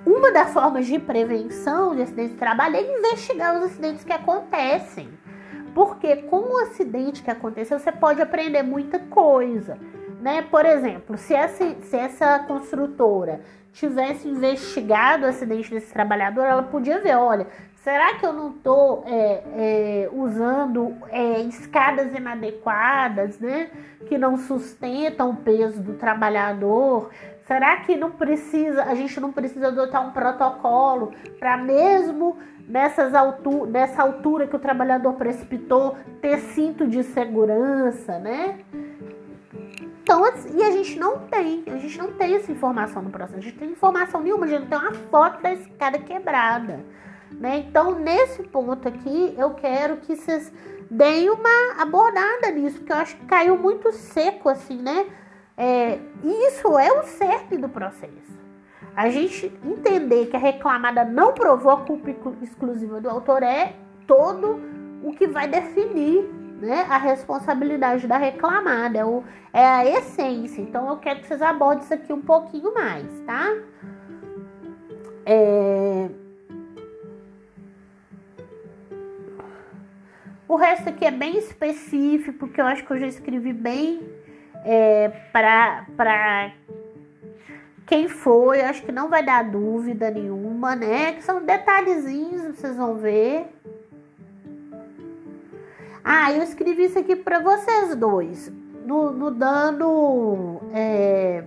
uma 0.05 0.31
das 0.31 0.53
formas 0.53 0.87
de 0.87 0.99
prevenção 0.99 1.97
de 1.97 2.03
acidentes 2.03 2.33
de 2.33 2.39
trabalho 2.39 2.77
é 2.77 2.99
investigar 2.99 3.57
os 3.57 3.65
acidentes 3.65 4.05
que 4.05 4.13
acontecem. 4.13 5.09
Porque 5.75 6.17
com 6.17 6.55
o 6.55 6.59
acidente 6.59 7.23
que 7.23 7.31
aconteceu, 7.31 7.79
você 7.79 7.93
pode 7.93 8.21
aprender 8.21 8.63
muita 8.63 8.99
coisa. 8.99 9.79
Né? 10.21 10.43
Por 10.43 10.67
exemplo, 10.67 11.17
se 11.17 11.35
essa, 11.35 11.75
se 11.83 11.97
essa 11.97 12.41
construtora 12.41 13.41
tivesse 13.73 14.29
investigado 14.29 15.25
o 15.25 15.29
acidente 15.29 15.71
desse 15.71 15.93
trabalhador, 15.93 16.43
ela 16.43 16.63
podia 16.63 17.01
ver, 17.01 17.17
olha, 17.17 17.47
será 17.77 18.15
que 18.15 18.27
eu 18.27 18.33
não 18.33 18.51
estou 18.51 19.05
é, 19.07 19.43
é, 19.55 20.11
usando 20.13 20.97
é, 21.11 21.41
escadas 21.43 22.15
inadequadas, 22.15 23.39
né? 23.39 23.71
Que 24.07 24.19
não 24.19 24.37
sustentam 24.37 25.31
o 25.31 25.37
peso 25.37 25.81
do 25.81 25.95
trabalhador? 25.95 27.11
Será 27.47 27.79
que 27.79 27.97
não 27.97 28.11
precisa, 28.11 28.85
a 28.85 28.95
gente 28.95 29.19
não 29.21 29.33
precisa 29.33 29.69
adotar 29.69 30.07
um 30.07 30.13
protocolo 30.13 31.13
para 31.39 31.57
mesmo 31.57 32.37
nessas 32.69 33.15
altu 33.15 33.65
nessa 33.65 34.03
altura 34.03 34.47
que 34.47 34.55
o 34.55 34.59
trabalhador 34.59 35.15
precipitou 35.15 35.97
ter 36.21 36.39
cinto 36.39 36.87
de 36.87 37.03
segurança, 37.03 38.19
né? 38.19 38.59
Então, 40.09 40.25
e 40.55 40.63
a 40.63 40.71
gente 40.71 40.99
não 40.99 41.19
tem, 41.19 41.65
a 41.67 41.77
gente 41.77 41.99
não 41.99 42.15
tem 42.15 42.35
essa 42.35 42.51
informação 42.51 43.03
no 43.03 43.11
processo, 43.11 43.41
a 43.41 43.43
gente 43.43 43.59
tem 43.59 43.73
informação 43.73 44.23
nenhuma, 44.23 44.47
a 44.47 44.49
gente 44.49 44.61
não 44.61 44.69
tem 44.69 44.79
uma 44.79 44.95
foto 44.95 45.43
da 45.43 45.53
escada 45.53 45.99
quebrada. 45.99 46.83
Né? 47.31 47.67
Então, 47.69 47.99
nesse 47.99 48.43
ponto 48.45 48.89
aqui, 48.89 49.35
eu 49.37 49.51
quero 49.51 49.99
que 49.99 50.17
vocês 50.17 50.51
deem 50.91 51.29
uma 51.29 51.83
abordada 51.83 52.51
nisso, 52.51 52.79
porque 52.79 52.91
eu 52.91 52.97
acho 52.97 53.17
que 53.19 53.27
caiu 53.27 53.59
muito 53.59 53.93
seco, 53.93 54.49
assim, 54.49 54.81
né? 54.81 55.09
É, 55.55 55.99
isso 56.49 56.79
é 56.79 56.91
o 56.91 57.03
cerne 57.03 57.59
do 57.59 57.69
processo. 57.69 58.39
A 58.97 59.11
gente 59.11 59.53
entender 59.63 60.29
que 60.29 60.37
a 60.37 60.41
reclamada 60.41 61.05
não 61.05 61.35
provou 61.35 61.71
a 61.71 61.85
culpa 61.85 62.09
exclusiva 62.41 62.99
do 62.99 63.11
autor 63.11 63.43
é 63.43 63.77
todo 64.07 64.59
o 65.05 65.13
que 65.13 65.27
vai 65.27 65.47
definir 65.47 66.38
né, 66.59 66.87
a 66.89 66.99
responsabilidade 66.99 68.07
da 68.07 68.17
reclamada, 68.17 68.99
é, 68.99 69.03
é 69.53 69.65
a 69.65 69.87
essência. 69.87 70.61
Então 70.61 70.89
eu 70.89 70.97
quero 70.99 71.21
que 71.21 71.27
vocês 71.27 71.41
abordem 71.41 71.85
isso 71.85 71.95
aqui 71.95 72.13
um 72.13 72.21
pouquinho 72.21 72.75
mais, 72.75 73.07
tá? 73.21 73.55
É... 75.25 76.09
O 80.49 80.57
resto 80.57 80.89
aqui 80.89 81.05
é 81.05 81.11
bem 81.11 81.37
específico, 81.37 82.39
porque 82.39 82.61
eu 82.61 82.65
acho 82.65 82.85
que 82.85 82.91
eu 82.91 82.99
já 82.99 83.07
escrevi 83.07 83.53
bem 83.53 84.01
é, 84.65 85.11
para 85.31 86.53
quem 87.87 88.09
foi. 88.09 88.63
Acho 88.63 88.83
que 88.83 88.91
não 88.91 89.11
vai 89.11 89.23
dar 89.23 89.45
dúvida 89.45 90.11
nenhuma, 90.11 90.75
né? 90.75 91.13
Que 91.13 91.23
são 91.23 91.45
detalhezinhos, 91.45 92.57
vocês 92.57 92.77
vão 92.77 92.97
ver. 92.97 93.47
Ah, 96.11 96.33
eu 96.33 96.43
escrevi 96.43 96.85
isso 96.85 96.99
aqui 96.99 97.15
para 97.15 97.39
vocês 97.39 97.95
dois. 97.95 98.51
No, 98.87 99.13
no 99.13 99.31
dano. 99.31 100.63
É, 100.73 101.45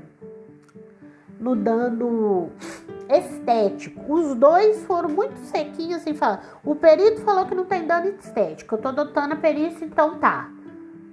no 1.40 1.56
dano 1.56 2.52
estético. 3.10 4.14
Os 4.14 4.36
dois 4.36 4.84
foram 4.84 5.10
muito 5.10 5.36
sequinhos 5.40 6.02
assim 6.02 6.14
falar. 6.14 6.60
O 6.64 6.76
perito 6.76 7.22
falou 7.22 7.48
que 7.48 7.56
não 7.56 7.66
tem 7.66 7.88
dano 7.88 8.10
estético. 8.10 8.76
Eu 8.76 8.80
tô 8.80 8.90
adotando 8.90 9.34
a 9.34 9.38
perícia, 9.38 9.84
então 9.84 10.20
tá. 10.20 10.52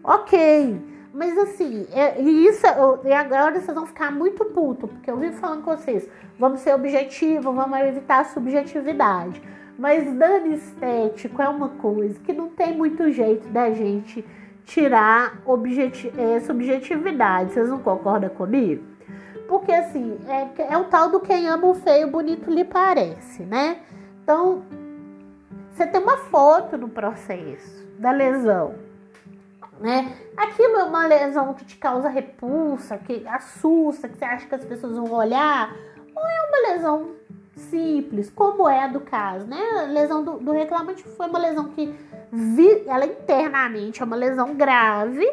Ok. 0.04 0.98
Mas 1.14 1.38
assim, 1.38 1.86
é, 1.92 2.20
isso, 2.20 2.66
e 3.02 3.12
agora 3.14 3.58
vocês 3.58 3.74
vão 3.74 3.86
ficar 3.86 4.12
muito 4.12 4.44
puto, 4.44 4.86
porque 4.86 5.10
eu 5.10 5.16
vivo 5.16 5.36
falando 5.38 5.64
com 5.64 5.74
vocês, 5.74 6.06
vamos 6.38 6.60
ser 6.60 6.74
objetivos, 6.74 7.54
vamos 7.54 7.80
evitar 7.80 8.20
a 8.20 8.24
subjetividade. 8.24 9.40
Mas 9.78 10.12
dano 10.14 10.52
estético 10.52 11.40
é 11.40 11.48
uma 11.48 11.68
coisa 11.68 12.18
que 12.18 12.32
não 12.32 12.48
tem 12.48 12.76
muito 12.76 13.12
jeito 13.12 13.48
da 13.48 13.70
gente 13.70 14.26
tirar 14.64 15.40
objeti 15.46 16.12
é, 16.18 16.40
subjetividade. 16.40 17.52
Vocês 17.52 17.68
não 17.68 17.78
concordam 17.78 18.28
comigo? 18.28 18.84
Porque 19.46 19.70
assim, 19.72 20.18
é, 20.26 20.74
é 20.74 20.76
o 20.76 20.84
tal 20.84 21.10
do 21.10 21.20
quem 21.20 21.48
ama 21.48 21.68
o 21.68 21.74
feio, 21.74 22.10
bonito 22.10 22.50
lhe 22.50 22.64
parece, 22.64 23.44
né? 23.44 23.78
Então, 24.22 24.64
você 25.70 25.86
tem 25.86 26.02
uma 26.02 26.18
foto 26.18 26.76
no 26.76 26.88
processo 26.88 27.86
da 27.98 28.10
lesão. 28.10 28.74
né? 29.78 30.12
Aquilo 30.36 30.76
é 30.76 30.84
uma 30.84 31.06
lesão 31.06 31.54
que 31.54 31.64
te 31.64 31.76
causa 31.76 32.08
repulsa, 32.08 32.98
que 32.98 33.24
assusta, 33.28 34.08
que 34.08 34.18
você 34.18 34.24
acha 34.24 34.46
que 34.48 34.54
as 34.56 34.64
pessoas 34.64 34.96
vão 34.96 35.12
olhar, 35.12 35.72
ou 36.14 36.22
é 36.26 36.48
uma 36.48 36.72
lesão 36.72 37.17
simples, 37.58 38.30
como 38.30 38.68
é 38.68 38.84
a 38.84 38.88
do 38.88 39.00
caso, 39.00 39.46
né? 39.46 39.60
A 39.80 39.82
lesão 39.82 40.24
do, 40.24 40.38
do 40.38 40.52
reclamante 40.52 41.02
foi 41.02 41.26
uma 41.26 41.38
lesão 41.38 41.68
que 41.68 41.94
vi, 42.32 42.84
ela 42.86 43.06
internamente 43.06 44.02
é 44.02 44.04
uma 44.04 44.16
lesão 44.16 44.54
grave, 44.54 45.26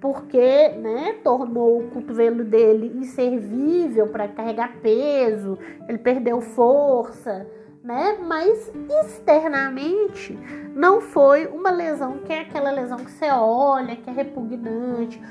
porque, 0.00 0.68
né, 0.80 1.16
tornou 1.22 1.78
o 1.78 1.90
cotovelo 1.90 2.42
dele 2.42 2.92
inservível 2.96 4.08
para 4.08 4.26
carregar 4.26 4.80
peso, 4.82 5.56
ele 5.88 5.98
perdeu 5.98 6.40
força, 6.40 7.46
né? 7.84 8.18
Mas 8.20 8.70
externamente 9.04 10.38
não 10.74 11.00
foi 11.00 11.46
uma 11.46 11.70
lesão 11.70 12.18
que 12.18 12.32
é 12.32 12.40
aquela 12.40 12.70
lesão 12.70 12.98
que 12.98 13.10
você 13.10 13.30
olha, 13.30 13.96
que 13.96 14.08
é 14.08 14.12
repugnante, 14.12 15.22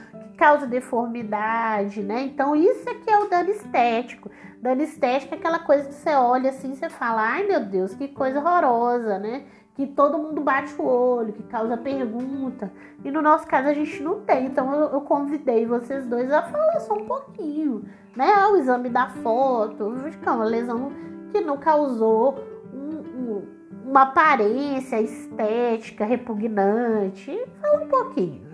causa 0.41 0.65
deformidade, 0.65 2.01
né? 2.01 2.23
Então 2.23 2.55
isso 2.55 2.89
aqui 2.89 3.07
é 3.07 3.19
o 3.19 3.29
dano 3.29 3.51
estético. 3.51 4.31
Dano 4.59 4.81
estético 4.81 5.35
é 5.35 5.37
aquela 5.37 5.59
coisa 5.59 5.87
que 5.87 5.93
você 5.93 6.09
olha 6.15 6.49
assim, 6.49 6.73
você 6.73 6.89
fala, 6.89 7.21
ai 7.21 7.45
meu 7.45 7.63
Deus, 7.63 7.93
que 7.93 8.07
coisa 8.07 8.39
horrorosa, 8.39 9.19
né? 9.19 9.43
Que 9.75 9.85
todo 9.85 10.17
mundo 10.17 10.41
bate 10.41 10.73
o 10.81 10.83
olho, 10.83 11.31
que 11.31 11.43
causa 11.43 11.77
pergunta. 11.77 12.71
E 13.05 13.11
no 13.11 13.21
nosso 13.21 13.45
caso 13.45 13.67
a 13.67 13.73
gente 13.73 14.01
não 14.01 14.21
tem. 14.21 14.47
Então 14.47 14.73
eu, 14.73 14.89
eu 14.93 15.01
convidei 15.01 15.67
vocês 15.67 16.07
dois 16.07 16.31
a 16.31 16.41
falar 16.41 16.79
só 16.79 16.95
um 16.95 17.05
pouquinho, 17.05 17.85
né? 18.15 18.47
O 18.47 18.57
exame 18.57 18.89
da 18.89 19.09
foto, 19.09 19.93
é 20.25 20.31
uma 20.31 20.43
lesão 20.43 20.91
que 21.31 21.39
não 21.39 21.57
causou 21.57 22.39
um, 22.73 22.97
um, 22.97 23.47
uma 23.85 24.01
aparência 24.01 24.99
estética 24.99 26.03
repugnante. 26.03 27.39
Fala 27.61 27.83
um 27.83 27.87
pouquinho. 27.87 28.50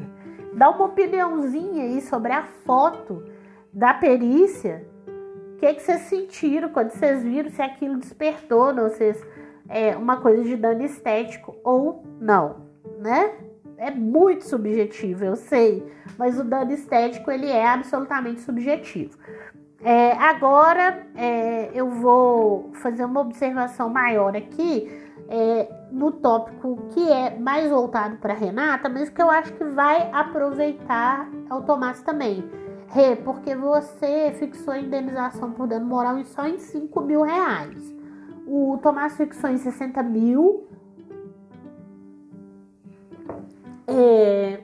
Dá 0.58 0.72
uma 0.72 0.86
opiniãozinha 0.86 1.84
aí 1.84 2.02
sobre 2.02 2.32
a 2.32 2.42
foto 2.42 3.24
da 3.72 3.94
perícia. 3.94 4.84
O 5.54 5.58
que, 5.58 5.72
que 5.76 5.84
vocês 5.84 6.02
sentiram 6.02 6.70
quando 6.70 6.90
vocês 6.90 7.22
viram 7.22 7.52
se 7.52 7.62
aquilo 7.62 7.98
despertou 7.98 8.72
em 8.72 8.76
vocês 8.76 9.24
é, 9.70 9.96
uma 9.96 10.18
coisa 10.18 10.44
de 10.44 10.56
dano 10.56 10.84
estético 10.84 11.56
ou 11.64 12.04
não, 12.20 12.68
né? 12.98 13.36
É 13.78 13.92
muito 13.92 14.46
subjetivo, 14.46 15.24
eu 15.24 15.36
sei, 15.36 15.86
mas 16.18 16.40
o 16.40 16.44
dano 16.44 16.72
estético 16.72 17.30
ele 17.30 17.48
é 17.48 17.68
absolutamente 17.68 18.42
subjetivo. 18.42 19.16
É, 19.84 20.14
agora 20.14 21.06
é, 21.16 21.70
eu 21.72 21.88
vou 21.88 22.72
fazer 22.74 23.06
uma 23.06 23.22
observação 23.22 23.90
maior 23.90 24.36
aqui 24.36 25.07
é, 25.30 25.70
no 25.92 26.12
tópico 26.12 26.88
que 26.92 27.12
é 27.12 27.38
mais 27.38 27.70
voltado 27.70 28.18
para 28.18 28.34
Renata, 28.34 28.90
mas 28.90 29.10
que 29.10 29.22
eu 29.22 29.30
acho 29.30 29.54
que 29.54 29.64
vai 29.64 30.10
aproveitar 30.12 31.30
ao 31.50 31.64
Tomás 31.64 32.02
também. 32.02 32.44
Rê, 32.90 33.16
porque 33.18 33.54
você 33.54 34.34
fixou 34.40 34.74
a 34.74 34.80
indenização 34.80 35.52
por 35.52 35.68
dano 35.68 35.86
moral 35.86 36.24
só 36.26 36.48
em 36.48 36.58
5 36.58 37.02
mil 37.02 37.22
reais. 37.24 37.96
O 38.46 38.80
Tomás 38.82 39.18
fixou 39.18 39.50
em 39.50 39.58
60 39.58 40.02
mil. 40.04 40.68
É, 43.86 44.62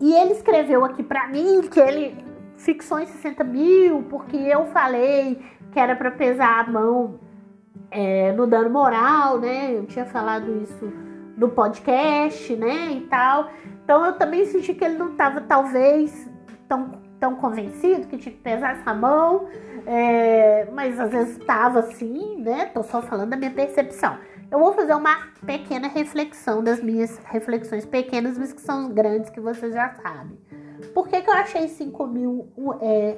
e 0.00 0.14
ele 0.14 0.32
escreveu 0.32 0.84
aqui 0.84 1.02
para 1.02 1.28
mim 1.28 1.62
que 1.62 1.78
ele 1.78 2.24
fixou 2.56 2.98
em 2.98 3.06
60 3.06 3.44
mil, 3.44 4.02
porque 4.04 4.36
eu 4.36 4.66
falei 4.66 5.40
que 5.70 5.78
era 5.78 5.94
para 5.94 6.10
pesar 6.10 6.64
a 6.64 6.70
mão 6.70 7.20
é, 7.90 8.32
no 8.32 8.46
dano 8.46 8.70
moral, 8.70 9.38
né? 9.38 9.76
Eu 9.76 9.86
tinha 9.86 10.04
falado 10.04 10.62
isso 10.62 10.92
no 11.36 11.48
podcast, 11.50 12.54
né? 12.56 12.92
E 12.92 13.00
tal. 13.02 13.50
Então 13.84 14.04
eu 14.04 14.14
também 14.14 14.44
senti 14.46 14.74
que 14.74 14.84
ele 14.84 14.96
não 14.96 15.10
estava, 15.10 15.40
talvez, 15.40 16.28
tão, 16.68 16.92
tão 17.20 17.36
convencido 17.36 18.06
que 18.06 18.18
tinha 18.18 18.34
que 18.34 18.40
pesar 18.40 18.72
essa 18.72 18.92
mão, 18.94 19.48
é, 19.86 20.66
mas 20.72 20.98
às 20.98 21.10
vezes 21.10 21.38
estava 21.38 21.80
assim, 21.80 22.40
né? 22.40 22.66
Tô 22.66 22.82
só 22.82 23.00
falando 23.02 23.30
da 23.30 23.36
minha 23.36 23.50
percepção. 23.50 24.18
Eu 24.50 24.60
vou 24.60 24.72
fazer 24.72 24.94
uma 24.94 25.16
pequena 25.44 25.88
reflexão 25.88 26.62
das 26.62 26.80
minhas 26.82 27.18
reflexões 27.24 27.84
pequenas, 27.84 28.38
mas 28.38 28.52
que 28.52 28.60
são 28.60 28.90
grandes, 28.90 29.30
que 29.30 29.40
vocês 29.40 29.74
já 29.74 29.90
sabem. 30.02 30.38
Por 30.94 31.08
que, 31.08 31.20
que 31.20 31.28
eu 31.28 31.34
achei 31.34 31.68
5 31.68 32.06
mil 32.06 32.48
é, 32.80 33.16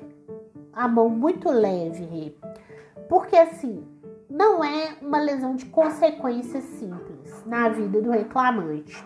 a 0.72 0.88
mão 0.88 1.08
muito 1.08 1.50
leve? 1.50 2.34
Porque 3.08 3.36
assim, 3.36 3.86
não 4.28 4.62
é 4.62 4.96
uma 5.00 5.18
lesão 5.18 5.54
de 5.54 5.66
consequências 5.66 6.62
simples 6.64 7.44
na 7.46 7.68
vida 7.68 8.00
do 8.02 8.10
reclamante. 8.10 9.02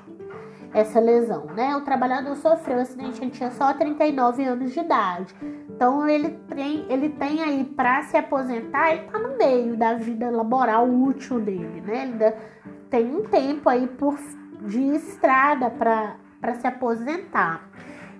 Essa 0.74 0.98
lesão, 0.98 1.46
né? 1.54 1.76
O 1.76 1.82
trabalhador 1.82 2.34
sofreu 2.36 2.78
um 2.78 2.80
acidente, 2.80 3.22
ele 3.22 3.30
tinha 3.30 3.50
só 3.50 3.72
39 3.74 4.42
anos 4.42 4.72
de 4.72 4.80
idade. 4.80 5.34
Então 5.68 6.08
ele 6.08 6.30
tem, 6.48 6.86
ele 6.88 7.10
tem 7.10 7.42
aí 7.42 7.62
para 7.62 8.02
se 8.04 8.16
aposentar, 8.16 8.92
ele 8.92 9.02
tá 9.02 9.18
no 9.18 9.36
meio 9.36 9.76
da 9.76 9.94
vida 9.94 10.30
laboral 10.30 10.88
útil 10.88 11.40
dele, 11.40 11.82
né? 11.82 12.04
Ele 12.04 12.34
tem 12.88 13.14
um 13.14 13.22
tempo 13.24 13.68
aí 13.68 13.86
por, 13.86 14.18
de 14.62 14.80
estrada 14.96 15.70
para 15.70 16.54
se 16.54 16.66
aposentar. 16.66 17.68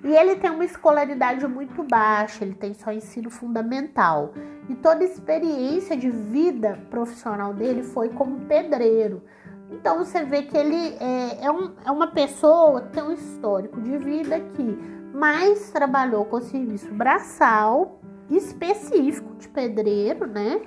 E 0.05 0.15
ele 0.15 0.37
tem 0.37 0.51
uma 0.51 0.65
escolaridade 0.65 1.47
muito 1.47 1.85
baixa, 1.85 2.45
ele 2.45 2.55
tem 2.55 2.75
só 2.75 2.93
ensino 2.93 3.31
fundamental. 3.31 4.35
E 4.69 4.75
toda 4.75 5.01
a 5.01 5.05
experiência 5.05 5.97
de 5.97 6.11
vida 6.11 6.79
profissional 6.91 7.55
dele 7.55 7.83
foi 7.85 8.09
como 8.09 8.41
pedreiro. 8.41 9.23
Então 9.71 9.99
você 9.99 10.25
vê 10.25 10.43
que 10.43 10.57
ele 10.57 10.97
é, 11.01 11.45
é, 11.45 11.51
um, 11.51 11.73
é 11.85 11.91
uma 11.91 12.09
pessoa 12.09 12.83
que 12.83 12.93
tem 12.93 13.03
um 13.03 13.13
histórico 13.13 13.81
de 13.81 13.97
vida 13.97 14.41
que 14.41 14.79
mais 15.15 15.71
trabalhou 15.71 16.25
com 16.25 16.41
serviço 16.41 16.93
braçal 16.93 18.01
específico 18.29 19.35
de 19.37 19.49
pedreiro, 19.49 20.27
né? 20.27 20.63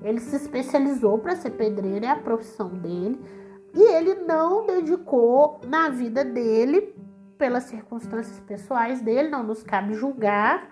Ele 0.00 0.20
se 0.20 0.36
especializou 0.36 1.18
para 1.18 1.34
ser 1.34 1.50
pedreiro, 1.50 2.04
é 2.04 2.10
a 2.10 2.16
profissão 2.16 2.68
dele. 2.68 3.20
E 3.74 3.82
ele 3.94 4.14
não 4.26 4.66
dedicou 4.66 5.60
na 5.66 5.88
vida 5.88 6.24
dele 6.24 6.94
pelas 7.38 7.64
circunstâncias 7.64 8.38
pessoais 8.40 9.00
dele, 9.00 9.28
não 9.28 9.42
nos 9.42 9.62
cabe 9.62 9.94
julgar, 9.94 10.68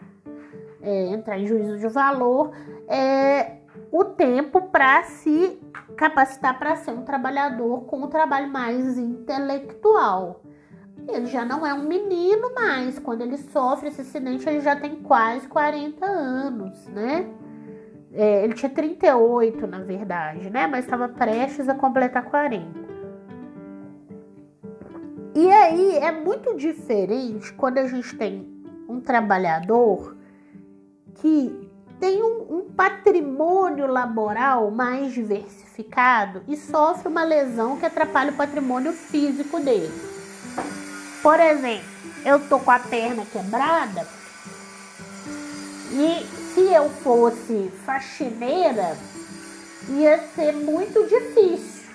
é, 0.82 1.06
entrar 1.06 1.38
em 1.38 1.46
juízo 1.46 1.78
de 1.78 1.88
valor, 1.88 2.50
é, 2.88 3.58
o 3.92 4.04
tempo 4.04 4.62
para 4.62 5.04
se 5.04 5.58
capacitar 5.96 6.58
para 6.58 6.76
ser 6.76 6.90
um 6.90 7.02
trabalhador 7.02 7.84
com 7.84 7.98
um 8.02 8.08
trabalho 8.08 8.48
mais 8.48 8.98
intelectual. 8.98 10.42
Ele 11.08 11.26
já 11.26 11.44
não 11.44 11.64
é 11.64 11.72
um 11.72 11.84
menino 11.84 12.52
mais. 12.52 12.98
Quando 12.98 13.22
ele 13.22 13.36
sofre 13.36 13.88
esse 13.88 14.00
acidente, 14.00 14.48
ele 14.48 14.60
já 14.60 14.74
tem 14.74 14.96
quase 14.96 15.46
40 15.46 16.04
anos, 16.04 16.86
né? 16.88 17.30
É, 18.12 18.44
ele 18.44 18.54
tinha 18.54 18.70
38, 18.70 19.66
na 19.66 19.80
verdade, 19.80 20.50
né? 20.50 20.66
Mas 20.66 20.84
estava 20.84 21.08
prestes 21.08 21.68
a 21.68 21.74
completar 21.74 22.24
40. 22.24 22.85
E 25.36 25.52
aí 25.52 25.98
é 25.98 26.10
muito 26.10 26.56
diferente 26.56 27.52
quando 27.52 27.76
a 27.76 27.86
gente 27.86 28.16
tem 28.16 28.48
um 28.88 29.02
trabalhador 29.02 30.16
que 31.16 31.70
tem 32.00 32.22
um, 32.22 32.56
um, 32.56 32.70
patrimônio 32.74 33.86
laboral 33.86 34.70
mais 34.70 35.12
diversificado 35.12 36.42
e 36.48 36.56
sofre 36.56 37.08
uma 37.08 37.22
lesão 37.22 37.76
que 37.76 37.84
atrapalha 37.84 38.32
o 38.32 38.34
patrimônio 38.36 38.94
físico 38.94 39.60
dele. 39.60 39.92
Por 41.22 41.38
exemplo, 41.38 41.84
eu 42.24 42.40
tô 42.48 42.58
com 42.58 42.70
a 42.70 42.78
perna 42.78 43.26
quebrada 43.26 44.08
e 45.92 46.24
se 46.54 46.62
eu 46.62 46.88
fosse 46.88 47.70
faxineira 47.84 48.96
ia 49.90 50.18
ser 50.34 50.52
muito 50.52 51.06
difícil, 51.06 51.90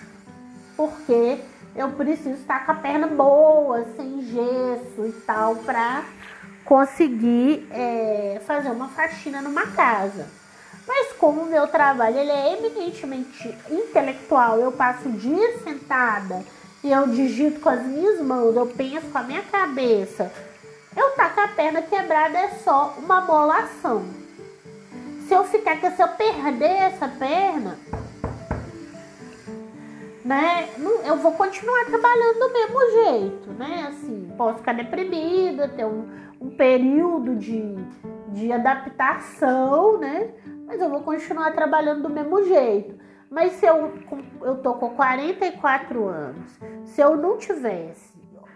porque 0.77 1.39
eu 1.75 1.89
preciso 1.89 2.35
estar 2.35 2.65
com 2.65 2.71
a 2.71 2.75
perna 2.75 3.07
boa, 3.07 3.85
sem 3.95 4.21
gesso 4.23 5.05
e 5.05 5.11
tal, 5.25 5.55
para 5.57 6.03
conseguir 6.65 7.67
é, 7.71 8.41
fazer 8.45 8.69
uma 8.69 8.89
faxina 8.89 9.41
numa 9.41 9.67
casa. 9.67 10.27
Mas 10.87 11.13
como 11.13 11.41
o 11.41 11.45
meu 11.45 11.67
trabalho 11.67 12.17
ele 12.17 12.31
é 12.31 12.57
eminentemente 12.57 13.57
intelectual, 13.69 14.59
eu 14.59 14.71
passo 14.71 15.07
o 15.07 15.13
dia 15.13 15.59
sentada 15.59 16.43
e 16.83 16.91
eu 16.91 17.07
digito 17.07 17.59
com 17.59 17.69
as 17.69 17.83
minhas 17.83 18.19
mãos, 18.19 18.55
eu 18.55 18.67
penso 18.67 19.07
com 19.07 19.17
a 19.17 19.23
minha 19.23 19.43
cabeça. 19.43 20.31
Eu 20.95 21.11
tá 21.11 21.29
com 21.29 21.41
a 21.41 21.47
perna 21.47 21.81
quebrada 21.81 22.37
é 22.37 22.49
só 22.63 22.95
uma 22.97 23.21
molação. 23.21 24.03
Se 25.27 25.33
eu 25.33 25.45
ficar 25.45 25.77
que 25.77 25.89
se 25.91 26.01
eu 26.01 26.09
perder 26.09 26.65
essa 26.65 27.07
perna, 27.07 27.77
né? 30.31 30.69
Eu 31.05 31.17
vou 31.17 31.33
continuar 31.33 31.83
trabalhando 31.85 32.39
do 32.39 32.53
mesmo 32.53 32.79
jeito, 32.91 33.51
né? 33.51 33.87
Assim, 33.89 34.31
posso 34.37 34.59
ficar 34.59 34.71
deprimida, 34.71 35.67
ter 35.67 35.85
um, 35.85 36.07
um 36.39 36.49
período 36.51 37.35
de, 37.35 37.75
de 38.29 38.49
adaptação, 38.49 39.97
né? 39.97 40.29
Mas 40.65 40.79
eu 40.79 40.89
vou 40.89 41.01
continuar 41.01 41.51
trabalhando 41.51 42.03
do 42.03 42.09
mesmo 42.09 42.45
jeito. 42.45 42.95
Mas 43.29 43.51
se 43.53 43.65
eu, 43.65 43.91
eu 44.41 44.55
tô 44.57 44.75
com 44.75 44.91
44 44.91 46.07
anos, 46.07 46.59
se 46.85 47.01
eu 47.01 47.17
não 47.17 47.37
tivesse 47.37 48.10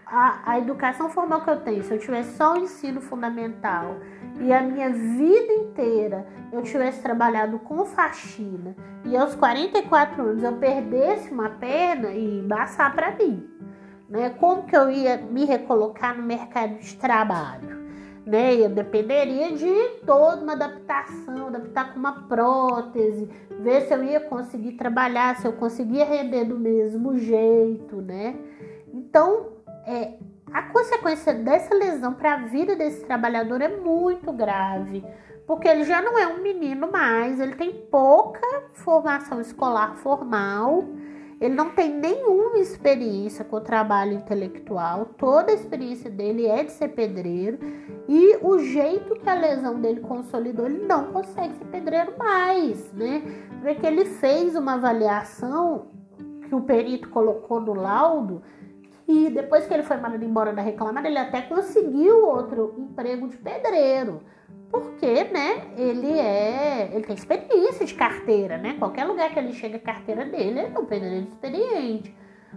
a, 0.06 0.52
a 0.52 0.58
educação 0.58 1.10
formal 1.10 1.40
que 1.42 1.50
eu 1.50 1.60
tenho, 1.60 1.82
se 1.82 1.92
eu 1.92 1.98
tivesse 1.98 2.36
só 2.36 2.54
o 2.54 2.58
ensino 2.58 3.00
fundamental 3.00 3.96
e 4.40 4.52
a 4.52 4.62
minha 4.62 4.90
vida 4.90 5.52
inteira 5.52 6.24
eu 6.52 6.62
tivesse 6.62 7.02
trabalhado 7.02 7.58
com 7.58 7.84
faxina 7.84 8.76
e 9.04 9.16
aos 9.16 9.34
44 9.34 10.22
anos 10.22 10.42
eu 10.44 10.52
perdesse 10.52 11.32
uma 11.32 11.50
perna 11.50 12.10
e 12.10 12.38
embaçar 12.38 12.94
para 12.94 13.16
mim, 13.16 13.48
né? 14.08 14.30
Como 14.30 14.64
que 14.64 14.76
eu 14.76 14.88
ia 14.90 15.16
me 15.16 15.44
recolocar 15.44 16.16
no 16.16 16.22
mercado 16.22 16.78
de 16.78 16.96
trabalho? 16.96 17.84
Né? 18.24 18.56
Eu 18.56 18.68
dependeria 18.68 19.52
de 19.52 19.72
toda 20.04 20.42
uma 20.42 20.54
adaptação, 20.54 21.46
adaptar 21.46 21.92
com 21.92 21.98
uma 22.00 22.26
prótese, 22.26 23.28
ver 23.60 23.82
se 23.82 23.94
eu 23.94 24.02
ia 24.02 24.18
conseguir 24.18 24.72
trabalhar, 24.72 25.36
se 25.36 25.46
eu 25.46 25.52
conseguia 25.52 26.04
render 26.04 26.44
do 26.44 26.58
mesmo 26.58 27.16
jeito, 27.16 28.02
né? 28.02 28.34
Então, 28.92 29.55
é, 29.86 30.14
a 30.52 30.62
consequência 30.62 31.32
dessa 31.32 31.74
lesão 31.74 32.14
para 32.14 32.34
a 32.34 32.36
vida 32.38 32.74
desse 32.74 33.04
trabalhador 33.04 33.60
é 33.60 33.68
muito 33.68 34.32
grave, 34.32 35.04
porque 35.46 35.68
ele 35.68 35.84
já 35.84 36.02
não 36.02 36.18
é 36.18 36.26
um 36.26 36.42
menino 36.42 36.90
mais, 36.90 37.38
ele 37.38 37.54
tem 37.54 37.72
pouca 37.72 38.40
formação 38.72 39.40
escolar 39.40 39.96
formal, 39.96 40.84
ele 41.40 41.54
não 41.54 41.70
tem 41.70 41.92
nenhuma 41.92 42.58
experiência 42.58 43.44
com 43.44 43.56
o 43.56 43.60
trabalho 43.60 44.14
intelectual, 44.14 45.04
toda 45.18 45.52
a 45.52 45.54
experiência 45.54 46.10
dele 46.10 46.46
é 46.46 46.64
de 46.64 46.72
ser 46.72 46.88
pedreiro 46.88 47.58
e 48.08 48.38
o 48.42 48.58
jeito 48.58 49.14
que 49.16 49.28
a 49.28 49.34
lesão 49.34 49.80
dele 49.80 50.00
consolidou, 50.00 50.66
ele 50.66 50.86
não 50.86 51.12
consegue 51.12 51.54
ser 51.56 51.66
pedreiro 51.66 52.14
mais, 52.18 52.90
né? 52.92 53.22
Porque 53.60 53.86
ele 53.86 54.06
fez 54.06 54.56
uma 54.56 54.74
avaliação 54.74 55.88
que 56.48 56.54
o 56.54 56.62
perito 56.62 57.08
colocou 57.10 57.60
no 57.60 57.74
laudo 57.74 58.42
e 59.08 59.30
depois 59.30 59.66
que 59.66 59.72
ele 59.72 59.84
foi 59.84 59.96
mandado 59.98 60.24
embora 60.24 60.52
da 60.52 60.62
reclamada, 60.62 61.06
ele 61.06 61.18
até 61.18 61.42
conseguiu 61.42 62.26
outro 62.26 62.74
emprego 62.76 63.28
de 63.28 63.36
pedreiro. 63.36 64.20
Porque, 64.68 65.24
né, 65.24 65.72
ele 65.76 66.18
é. 66.18 66.90
Ele 66.92 67.04
tem 67.04 67.14
experiência 67.14 67.86
de 67.86 67.94
carteira, 67.94 68.58
né? 68.58 68.74
Qualquer 68.78 69.04
lugar 69.04 69.30
que 69.30 69.38
ele 69.38 69.52
chega, 69.52 69.76
a 69.76 69.80
carteira 69.80 70.24
dele, 70.24 70.58
ele 70.58 70.74
é 70.74 70.78
um 70.78 70.84
pedreiro 70.84 71.28
experiente. 71.28 72.14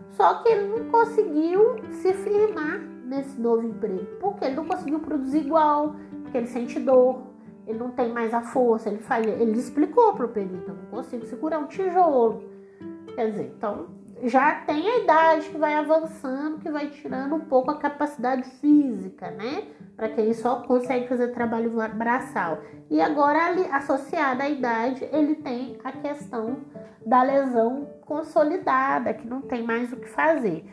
Só 0.10 0.42
que 0.42 0.50
ele 0.50 0.68
não 0.70 0.90
conseguiu 0.90 1.76
se 1.90 2.14
firmar 2.14 2.80
nesse 3.06 3.40
novo 3.40 3.68
emprego. 3.68 4.06
Porque 4.20 4.46
ele 4.46 4.56
não 4.56 4.66
conseguiu 4.66 5.00
produzir 5.00 5.42
igual, 5.42 5.96
porque 6.24 6.38
ele 6.38 6.48
sente 6.48 6.80
dor, 6.80 7.22
ele 7.68 7.78
não 7.78 7.92
tem 7.92 8.12
mais 8.12 8.34
a 8.34 8.42
força, 8.42 8.90
ele 8.90 9.00
faz. 9.00 9.26
Ele 9.28 9.58
explicou 9.60 10.14
pro 10.16 10.30
perito, 10.30 10.72
eu 10.72 10.76
não 10.76 10.86
consigo 10.86 11.26
segurar 11.26 11.60
um 11.60 11.68
tijolo. 11.68 12.44
Quer 13.14 13.30
dizer, 13.30 13.54
então 13.56 13.99
já 14.24 14.56
tem 14.56 14.90
a 14.90 14.98
idade 15.00 15.50
que 15.50 15.58
vai 15.58 15.76
avançando, 15.76 16.60
que 16.60 16.70
vai 16.70 16.88
tirando 16.90 17.36
um 17.36 17.42
pouco 17.42 17.72
a 17.72 17.78
capacidade 17.78 18.44
física, 18.44 19.32
né? 19.32 19.64
Para 19.96 20.10
quem 20.10 20.34
só 20.34 20.62
consegue 20.62 21.08
fazer 21.08 21.30
trabalho 21.30 21.72
braçal. 21.96 22.60
E 22.90 23.02
agora, 23.02 23.52
associada 23.72 24.44
à 24.44 24.50
idade, 24.50 25.08
ele 25.12 25.36
tem 25.36 25.78
a 25.84 25.92
questão 25.92 26.58
da 27.06 27.24
lesão 27.24 27.88
consolidada, 28.02 29.14
que 29.14 29.28
não 29.28 29.42
tem 29.42 29.64
mais 29.64 29.92
o 29.94 29.98
que 29.98 30.10
fazer. 30.10 30.66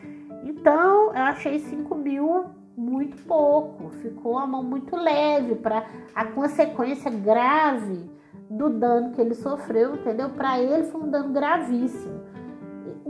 Então, 0.44 1.14
eu 1.14 1.22
achei 1.22 1.58
5 1.58 1.94
mil 1.94 2.46
muito 2.76 3.16
pouco, 3.24 3.90
ficou 4.02 4.38
a 4.38 4.46
mão 4.46 4.62
muito 4.62 4.94
leve 4.96 5.56
para 5.56 5.86
a 6.14 6.24
consequência 6.26 7.10
grave 7.10 8.10
do 8.50 8.70
dano 8.70 9.12
que 9.12 9.20
ele 9.20 9.34
sofreu, 9.34 9.94
entendeu? 9.94 10.30
Para 10.30 10.60
ele 10.60 10.84
foi 10.84 11.00
um 11.00 11.10
dano 11.10 11.32
gravíssimo 11.32 12.35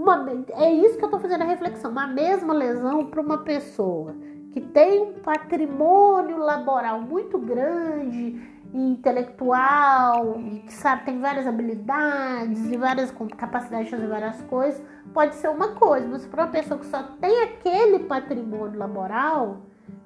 uma, 0.07 0.45
é 0.55 0.73
isso 0.73 0.97
que 0.97 1.05
eu 1.05 1.09
estou 1.09 1.21
fazendo 1.21 1.43
a 1.43 1.47
reflexão. 1.47 1.91
Uma 1.91 2.07
mesma 2.07 2.55
lesão 2.55 3.07
para 3.07 3.21
uma 3.21 3.39
pessoa 3.39 4.15
que 4.53 4.61
tem 4.61 5.03
um 5.03 5.13
patrimônio 5.15 6.39
laboral 6.39 7.01
muito 7.01 7.39
grande 7.39 8.41
intelectual 8.73 10.41
e 10.41 10.61
que 10.61 10.73
sabe 10.73 11.05
tem 11.05 11.21
várias 11.21 11.47
habilidades 11.47 12.71
e 12.71 12.77
várias 12.77 13.15
capacidades 13.37 13.87
de 13.87 13.91
fazer 13.93 14.07
várias 14.07 14.43
coisas 14.43 14.83
pode 15.15 15.35
ser 15.37 15.49
uma 15.49 15.69
coisa 15.69 16.07
mas 16.09 16.27
para 16.27 16.45
uma 16.45 16.51
pessoa 16.51 16.79
que 16.81 16.87
só 16.87 17.03
tem 17.21 17.43
aquele 17.45 18.01
patrimônio 18.01 18.79
laboral 18.79 19.63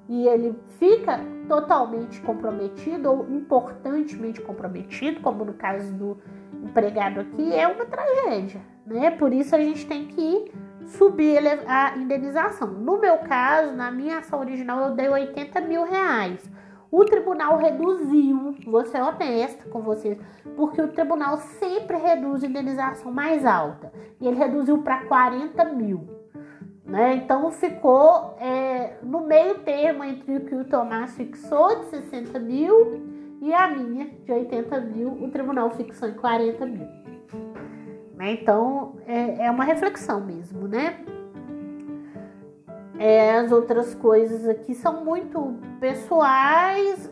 e 0.07 0.27
ele 0.27 0.55
fica 0.77 1.19
totalmente 1.47 2.21
comprometido 2.21 3.09
ou 3.09 3.29
importantemente 3.29 4.41
comprometido 4.41 5.21
como 5.21 5.43
no 5.43 5.53
caso 5.53 5.91
do 5.93 6.17
empregado 6.63 7.21
aqui 7.21 7.53
é 7.53 7.67
uma 7.67 7.85
tragédia 7.85 8.61
né? 8.85 9.11
Por 9.11 9.33
isso 9.33 9.55
a 9.55 9.59
gente 9.59 9.85
tem 9.85 10.07
que 10.07 10.51
subir 10.85 11.39
a 11.67 11.97
indenização. 11.97 12.67
No 12.67 12.99
meu 12.99 13.17
caso, 13.19 13.73
na 13.73 13.91
minha 13.91 14.19
ação 14.19 14.39
original, 14.39 14.89
eu 14.89 14.95
dei 14.95 15.07
80 15.07 15.61
mil 15.61 15.83
reais. 15.83 16.49
O 16.91 17.05
tribunal 17.05 17.57
reduziu, 17.57 18.53
vou 18.65 18.85
ser 18.85 19.01
honesta 19.01 19.69
com 19.69 19.81
vocês, 19.81 20.17
porque 20.57 20.81
o 20.81 20.89
tribunal 20.89 21.37
sempre 21.37 21.95
reduz 21.95 22.43
a 22.43 22.47
indenização 22.47 23.13
mais 23.13 23.45
alta. 23.45 23.93
E 24.19 24.27
ele 24.27 24.35
reduziu 24.35 24.79
para 24.79 25.05
40 25.05 25.63
mil. 25.65 26.05
Né? 26.85 27.15
Então 27.15 27.49
ficou 27.51 28.35
é, 28.41 28.97
no 29.01 29.21
meio 29.21 29.59
termo 29.59 30.03
entre 30.03 30.35
o 30.35 30.45
que 30.45 30.55
o 30.55 30.65
Tomás 30.65 31.15
fixou 31.15 31.79
de 31.79 31.85
60 31.85 32.37
mil 32.39 33.01
e 33.41 33.53
a 33.53 33.69
minha 33.69 34.07
de 34.25 34.31
80 34.31 34.81
mil, 34.81 35.13
o 35.13 35.29
tribunal 35.29 35.71
fixou 35.71 36.09
em 36.09 36.13
40 36.13 36.65
mil. 36.65 37.00
Né? 38.21 38.33
Então 38.33 38.97
é, 39.07 39.47
é 39.47 39.51
uma 39.51 39.63
reflexão 39.63 40.21
mesmo, 40.21 40.67
né? 40.67 41.03
É, 42.99 43.39
as 43.39 43.51
outras 43.51 43.95
coisas 43.95 44.47
aqui 44.47 44.75
são 44.75 45.03
muito 45.03 45.55
pessoais, 45.79 47.09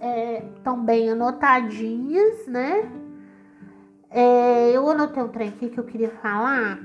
estão 0.56 0.76
é, 0.76 0.86
bem 0.86 1.10
anotadinhas, 1.10 2.46
né? 2.46 2.92
É, 4.12 4.70
eu 4.72 4.88
anotei 4.88 5.24
um 5.24 5.30
trem 5.30 5.50
aqui 5.50 5.70
que 5.70 5.80
eu 5.80 5.84
queria 5.84 6.12
falar. 6.12 6.80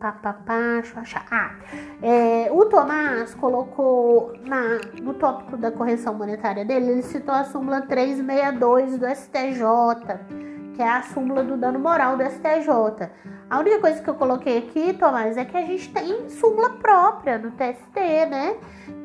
Pá, 0.00 0.10
pá, 0.10 0.32
pá, 0.32 0.80
deixa 0.80 0.96
eu 0.96 1.00
achar. 1.00 1.26
Ah, 1.30 1.54
é, 2.02 2.50
o 2.50 2.64
Tomás 2.66 3.34
colocou 3.36 4.32
na, 4.44 4.80
no 5.00 5.14
tópico 5.14 5.56
da 5.56 5.70
correção 5.70 6.12
monetária 6.12 6.64
dele, 6.64 6.90
ele 6.90 7.02
citou 7.02 7.34
a 7.34 7.44
súmula 7.44 7.82
362 7.82 8.98
do 8.98 9.06
STJ 9.06 10.45
que 10.76 10.82
é 10.82 10.88
a 10.88 11.02
súmula 11.02 11.42
do 11.42 11.56
dano 11.56 11.78
moral 11.78 12.18
do 12.18 12.22
STJ. 12.22 13.10
A 13.48 13.58
única 13.58 13.80
coisa 13.80 14.02
que 14.02 14.10
eu 14.10 14.14
coloquei 14.14 14.58
aqui, 14.58 14.92
Tomás, 14.92 15.38
é 15.38 15.44
que 15.44 15.56
a 15.56 15.62
gente 15.62 15.90
tem 15.90 16.28
súmula 16.28 16.70
própria 16.70 17.38
no 17.38 17.50
TST, 17.52 17.96
né? 18.28 18.56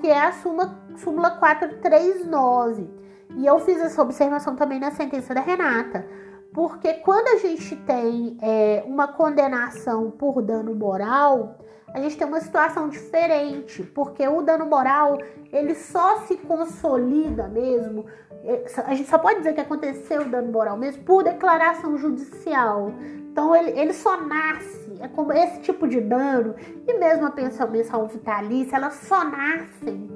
Que 0.02 0.08
é 0.08 0.26
a 0.26 0.34
súmula, 0.34 0.78
súmula 0.98 1.32
439. 1.32 2.90
E 3.38 3.46
eu 3.46 3.58
fiz 3.60 3.80
essa 3.80 4.02
observação 4.02 4.56
também 4.58 4.80
na 4.80 4.92
sentença 4.92 5.34
da 5.34 5.40
Renata. 5.40 6.06
Porque 6.54 6.96
quando 6.96 7.30
a 7.30 7.38
gente 7.38 7.74
tem 7.78 8.38
é, 8.42 8.84
uma 8.86 9.08
condenação 9.08 10.12
por 10.12 10.42
dano 10.42 10.76
moral, 10.76 11.58
a 11.94 12.00
gente 12.00 12.18
tem 12.18 12.28
uma 12.28 12.40
situação 12.40 12.90
diferente, 12.90 13.84
porque 13.84 14.28
o 14.28 14.42
dano 14.42 14.66
moral 14.66 15.18
ele 15.52 15.76
só 15.76 16.20
se 16.22 16.38
consolida 16.38 17.48
mesmo 17.48 18.06
é, 18.44 18.66
a 18.86 18.96
gente 18.96 19.10
só 19.10 19.20
pode 19.20 19.40
dizer 19.40 19.54
que 19.54 19.62
aconteceu 19.62 20.28
dano 20.28 20.52
moral 20.52 20.78
mesmo 20.78 21.04
por 21.04 21.24
declaração 21.24 21.98
judicial. 21.98 22.92
Então 23.32 23.56
ele, 23.56 23.80
ele 23.80 23.94
só 23.94 24.20
nasce, 24.20 24.98
é 25.00 25.08
como 25.08 25.32
esse 25.32 25.62
tipo 25.62 25.88
de 25.88 26.02
dano, 26.02 26.56
e 26.88 26.94
mesmo 26.98 27.26
a 27.26 27.32
pensão 27.32 27.70
mensal 27.70 28.08
vitalícia, 28.08 28.76
elas 28.76 28.96
só 28.96 29.24
nascem 29.24 30.10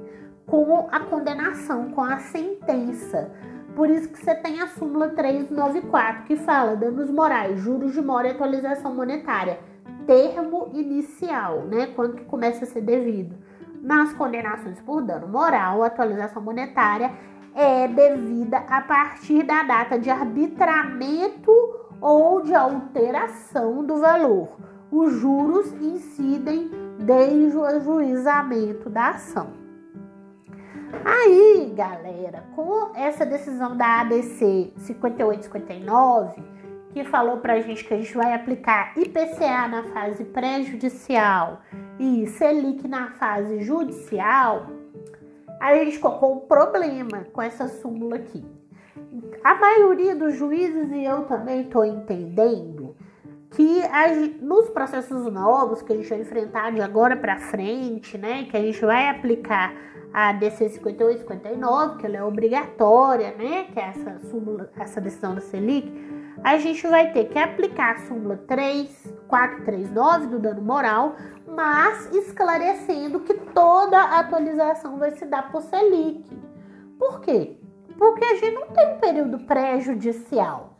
com 0.46 0.88
a 0.90 1.00
condenação, 1.00 1.90
com 1.92 2.02
a 2.02 2.18
sentença. 2.18 3.30
Por 3.74 3.90
isso 3.90 4.08
que 4.08 4.18
você 4.18 4.34
tem 4.34 4.60
a 4.60 4.68
súmula 4.68 5.08
394, 5.10 6.24
que 6.24 6.36
fala 6.36 6.76
danos 6.76 7.10
morais, 7.10 7.58
juros 7.60 7.92
de 7.92 8.02
mora 8.02 8.28
e 8.28 8.30
atualização 8.32 8.94
monetária. 8.94 9.60
Termo 10.06 10.70
inicial, 10.72 11.62
né? 11.62 11.88
Quando 11.88 12.16
que 12.16 12.24
começa 12.24 12.64
a 12.64 12.66
ser 12.66 12.80
devido. 12.80 13.36
Nas 13.82 14.12
condenações 14.12 14.80
por 14.80 15.02
dano 15.02 15.28
moral, 15.28 15.82
atualização 15.82 16.42
monetária 16.42 17.12
é 17.54 17.88
devida 17.88 18.58
a 18.68 18.80
partir 18.82 19.42
da 19.42 19.62
data 19.62 19.98
de 19.98 20.10
arbitramento 20.10 21.52
ou 22.00 22.42
de 22.42 22.54
alteração 22.54 23.84
do 23.84 23.98
valor. 23.98 24.48
Os 24.90 25.14
juros 25.14 25.72
incidem 25.80 26.70
desde 26.98 27.56
o 27.56 27.64
ajuizamento 27.64 28.90
da 28.90 29.10
ação. 29.10 29.48
Aí, 31.04 31.72
galera, 31.74 32.44
com 32.54 32.92
essa 32.94 33.26
decisão 33.26 33.76
da 33.76 34.00
ADC 34.00 34.72
5859, 34.76 36.42
que 36.96 37.04
falou 37.04 37.36
pra 37.36 37.60
gente 37.60 37.84
que 37.84 37.92
a 37.92 37.96
gente 37.98 38.16
vai 38.16 38.32
aplicar 38.32 38.94
IPCA 38.96 39.68
na 39.68 39.82
fase 39.92 40.24
pré-judicial 40.24 41.60
e 41.98 42.26
Selic 42.26 42.88
na 42.88 43.10
fase 43.10 43.60
judicial, 43.60 44.68
a 45.60 45.74
gente 45.74 45.98
colocou 45.98 46.36
um 46.36 46.40
problema 46.46 47.26
com 47.34 47.42
essa 47.42 47.68
súmula 47.68 48.16
aqui. 48.16 48.42
A 49.44 49.54
maioria 49.56 50.16
dos 50.16 50.36
juízes, 50.36 50.90
e 50.90 51.04
eu 51.04 51.24
também 51.24 51.64
estou 51.64 51.84
entendendo, 51.84 52.96
que 53.50 53.82
a, 53.82 54.08
nos 54.40 54.70
processos 54.70 55.30
novos 55.30 55.82
que 55.82 55.92
a 55.92 55.96
gente 55.96 56.08
vai 56.08 56.20
enfrentar 56.22 56.72
de 56.72 56.80
agora 56.80 57.14
para 57.14 57.38
frente, 57.38 58.16
né, 58.16 58.44
que 58.44 58.56
a 58.56 58.60
gente 58.60 58.80
vai 58.80 59.10
aplicar 59.10 59.74
a 60.14 60.32
DC 60.32 60.70
58 60.70 61.18
e 61.18 61.20
59, 61.20 61.98
que 61.98 62.06
ela 62.06 62.16
é 62.16 62.24
obrigatória, 62.24 63.34
né, 63.36 63.64
que 63.64 63.78
é 63.78 63.88
essa 63.88 64.18
súmula, 64.30 64.70
essa 64.78 64.98
decisão 64.98 65.34
da 65.34 65.42
Selic, 65.42 66.15
a 66.42 66.58
gente 66.58 66.86
vai 66.86 67.12
ter 67.12 67.24
que 67.26 67.38
aplicar 67.38 67.94
a 67.94 67.98
súmula 68.06 68.36
3, 68.36 69.14
439 69.28 70.26
do 70.26 70.38
dano 70.38 70.62
moral, 70.62 71.16
mas 71.46 72.12
esclarecendo 72.12 73.20
que 73.20 73.34
toda 73.34 73.98
a 73.98 74.20
atualização 74.20 74.98
vai 74.98 75.12
se 75.12 75.24
dar 75.24 75.50
por 75.50 75.62
Selic. 75.62 76.24
Por 76.98 77.20
quê? 77.20 77.58
Porque 77.98 78.24
a 78.24 78.34
gente 78.34 78.54
não 78.54 78.68
tem 78.68 78.94
um 78.94 78.98
período 78.98 79.38
prejudicial. 79.40 80.76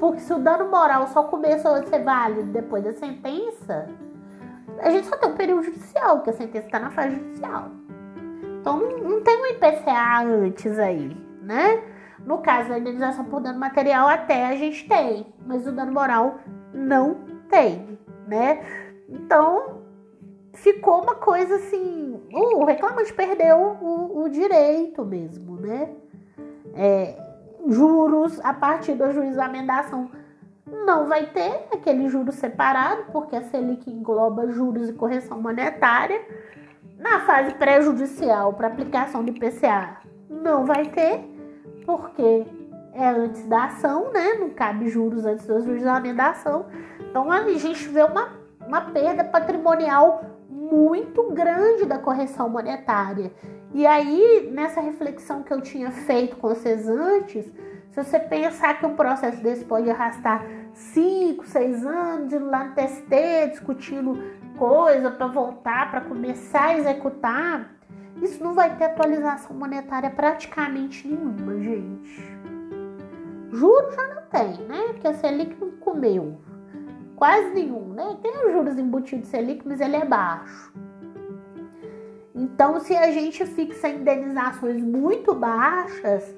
Porque 0.00 0.20
se 0.20 0.32
o 0.32 0.38
dano 0.38 0.70
moral 0.70 1.08
só 1.08 1.24
começou 1.24 1.74
a 1.74 1.82
ser 1.82 2.02
válido 2.02 2.52
depois 2.52 2.84
da 2.84 2.92
sentença, 2.92 3.88
a 4.80 4.90
gente 4.90 5.06
só 5.06 5.16
tem 5.16 5.30
um 5.30 5.36
período 5.36 5.64
judicial, 5.64 6.22
que 6.22 6.30
a 6.30 6.32
sentença 6.32 6.66
está 6.66 6.78
na 6.78 6.90
fase 6.90 7.16
judicial. 7.16 7.70
Então 8.60 8.78
não, 8.78 8.98
não 8.98 9.20
tem 9.22 9.40
um 9.40 9.46
IPCA 9.46 10.22
antes 10.24 10.78
aí, 10.78 11.16
né? 11.42 11.82
No 12.28 12.42
caso 12.42 12.68
da 12.68 12.78
indenização 12.78 13.24
por 13.24 13.40
dano 13.40 13.58
material, 13.58 14.06
até 14.06 14.48
a 14.48 14.54
gente 14.54 14.86
tem, 14.86 15.32
mas 15.46 15.66
o 15.66 15.72
dano 15.72 15.90
moral 15.90 16.40
não 16.74 17.16
tem, 17.48 17.98
né? 18.26 18.62
Então 19.08 19.78
ficou 20.52 21.02
uma 21.02 21.14
coisa 21.14 21.54
assim, 21.54 22.20
o 22.30 22.66
reclamante 22.66 23.14
perdeu 23.14 23.56
o, 23.80 24.24
o 24.24 24.28
direito 24.28 25.06
mesmo, 25.06 25.56
né? 25.56 25.88
É, 26.74 27.16
juros 27.66 28.38
a 28.44 28.52
partir 28.52 28.92
do 28.92 29.04
ajuizamento 29.04 29.66
da 29.66 29.78
ação 29.78 30.10
não 30.84 31.06
vai 31.06 31.24
ter 31.28 31.66
aquele 31.72 32.10
juro 32.10 32.30
separado, 32.30 33.06
porque 33.10 33.36
a 33.36 33.42
Selic 33.44 33.90
engloba 33.90 34.52
juros 34.52 34.90
e 34.90 34.92
correção 34.92 35.40
monetária. 35.40 36.20
Na 36.98 37.20
fase 37.20 37.54
pré-judicial 37.54 38.52
para 38.52 38.66
aplicação 38.66 39.24
de 39.24 39.30
IPCA, 39.30 40.02
não 40.28 40.66
vai 40.66 40.84
ter, 40.84 41.37
porque 41.88 42.44
é 42.92 43.08
antes 43.08 43.46
da 43.46 43.64
ação, 43.64 44.12
né? 44.12 44.34
Não 44.34 44.50
cabe 44.50 44.90
juros 44.90 45.24
antes 45.24 45.46
do 45.46 45.54
ajuizamento 45.54 46.16
da 46.18 46.28
ação. 46.28 46.66
Então 47.00 47.32
a 47.32 47.48
gente 47.48 47.88
vê 47.88 48.02
uma, 48.02 48.28
uma 48.66 48.82
perda 48.82 49.24
patrimonial 49.24 50.22
muito 50.50 51.30
grande 51.30 51.86
da 51.86 51.96
correção 51.98 52.46
monetária. 52.50 53.32
E 53.72 53.86
aí, 53.86 54.50
nessa 54.52 54.82
reflexão 54.82 55.42
que 55.42 55.50
eu 55.50 55.62
tinha 55.62 55.90
feito 55.90 56.36
com 56.36 56.48
vocês 56.50 56.86
antes, 56.86 57.46
se 57.90 58.04
você 58.04 58.18
pensar 58.18 58.78
que 58.78 58.84
um 58.84 58.94
processo 58.94 59.42
desse 59.42 59.64
pode 59.64 59.90
arrastar 59.90 60.44
5, 60.74 61.46
6 61.46 61.86
anos, 61.86 62.32
indo 62.34 62.50
lá 62.50 62.64
no 62.64 62.74
TST, 62.74 63.50
discutindo 63.50 64.22
coisa 64.58 65.10
para 65.10 65.26
voltar, 65.26 65.90
para 65.90 66.02
começar 66.02 66.66
a 66.66 66.76
executar, 66.76 67.77
isso 68.22 68.42
não 68.42 68.54
vai 68.54 68.76
ter 68.76 68.84
atualização 68.84 69.56
monetária 69.56 70.10
praticamente 70.10 71.06
nenhuma, 71.06 71.58
gente. 71.60 72.38
Juros 73.52 73.94
já 73.94 74.14
não 74.14 74.22
tem, 74.22 74.66
né? 74.66 74.88
Porque 74.88 75.08
a 75.08 75.14
Selic 75.14 75.56
não 75.60 75.70
comeu. 75.72 76.38
Quase 77.16 77.50
nenhum, 77.50 77.92
né? 77.94 78.16
Tem 78.22 78.46
os 78.46 78.52
juros 78.52 78.78
embutidos 78.78 79.28
Selic, 79.28 79.66
mas 79.66 79.80
ele 79.80 79.96
é 79.96 80.04
baixo. 80.04 80.72
Então, 82.34 82.78
se 82.78 82.96
a 82.96 83.10
gente 83.10 83.44
fixa 83.46 83.88
indenizações 83.88 84.80
muito 84.80 85.34
baixas 85.34 86.36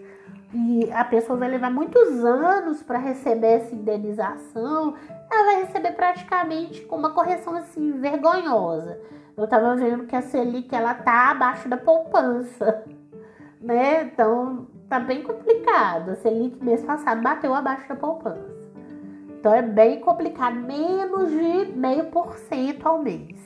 e 0.55 0.91
a 0.93 1.05
pessoa 1.05 1.39
vai 1.39 1.49
levar 1.49 1.71
muitos 1.71 2.25
anos 2.25 2.83
para 2.83 2.99
receber 2.99 3.59
essa 3.59 3.75
indenização, 3.75 4.95
ela 5.31 5.45
vai 5.45 5.65
receber 5.65 5.93
praticamente 5.93 6.81
com 6.83 6.97
uma 6.97 7.13
correção 7.13 7.55
assim 7.55 7.93
vergonhosa. 7.93 8.99
Eu 9.37 9.45
estava 9.45 9.77
vendo 9.77 10.07
que 10.07 10.17
a 10.17 10.23
Selic 10.23 10.75
ela 10.75 10.95
tá 10.95 11.31
abaixo 11.31 11.69
da 11.69 11.77
poupança, 11.77 12.85
né? 13.61 14.05
Então 14.05 14.67
tá 14.89 14.99
bem 14.99 15.23
complicado. 15.23 16.11
A 16.11 16.17
Selic 16.17 16.63
mês 16.63 16.83
passado 16.83 17.23
bateu 17.23 17.55
abaixo 17.55 17.89
da 17.89 17.97
poupança. 17.97 18.61
Então 19.39 19.55
é 19.55 19.63
bem 19.63 20.01
complicado, 20.01 20.55
menos 20.57 21.31
de 21.31 21.73
meio 21.73 22.07
por 22.07 22.35
cento 22.37 22.87
ao 22.87 23.03
mês. 23.03 23.39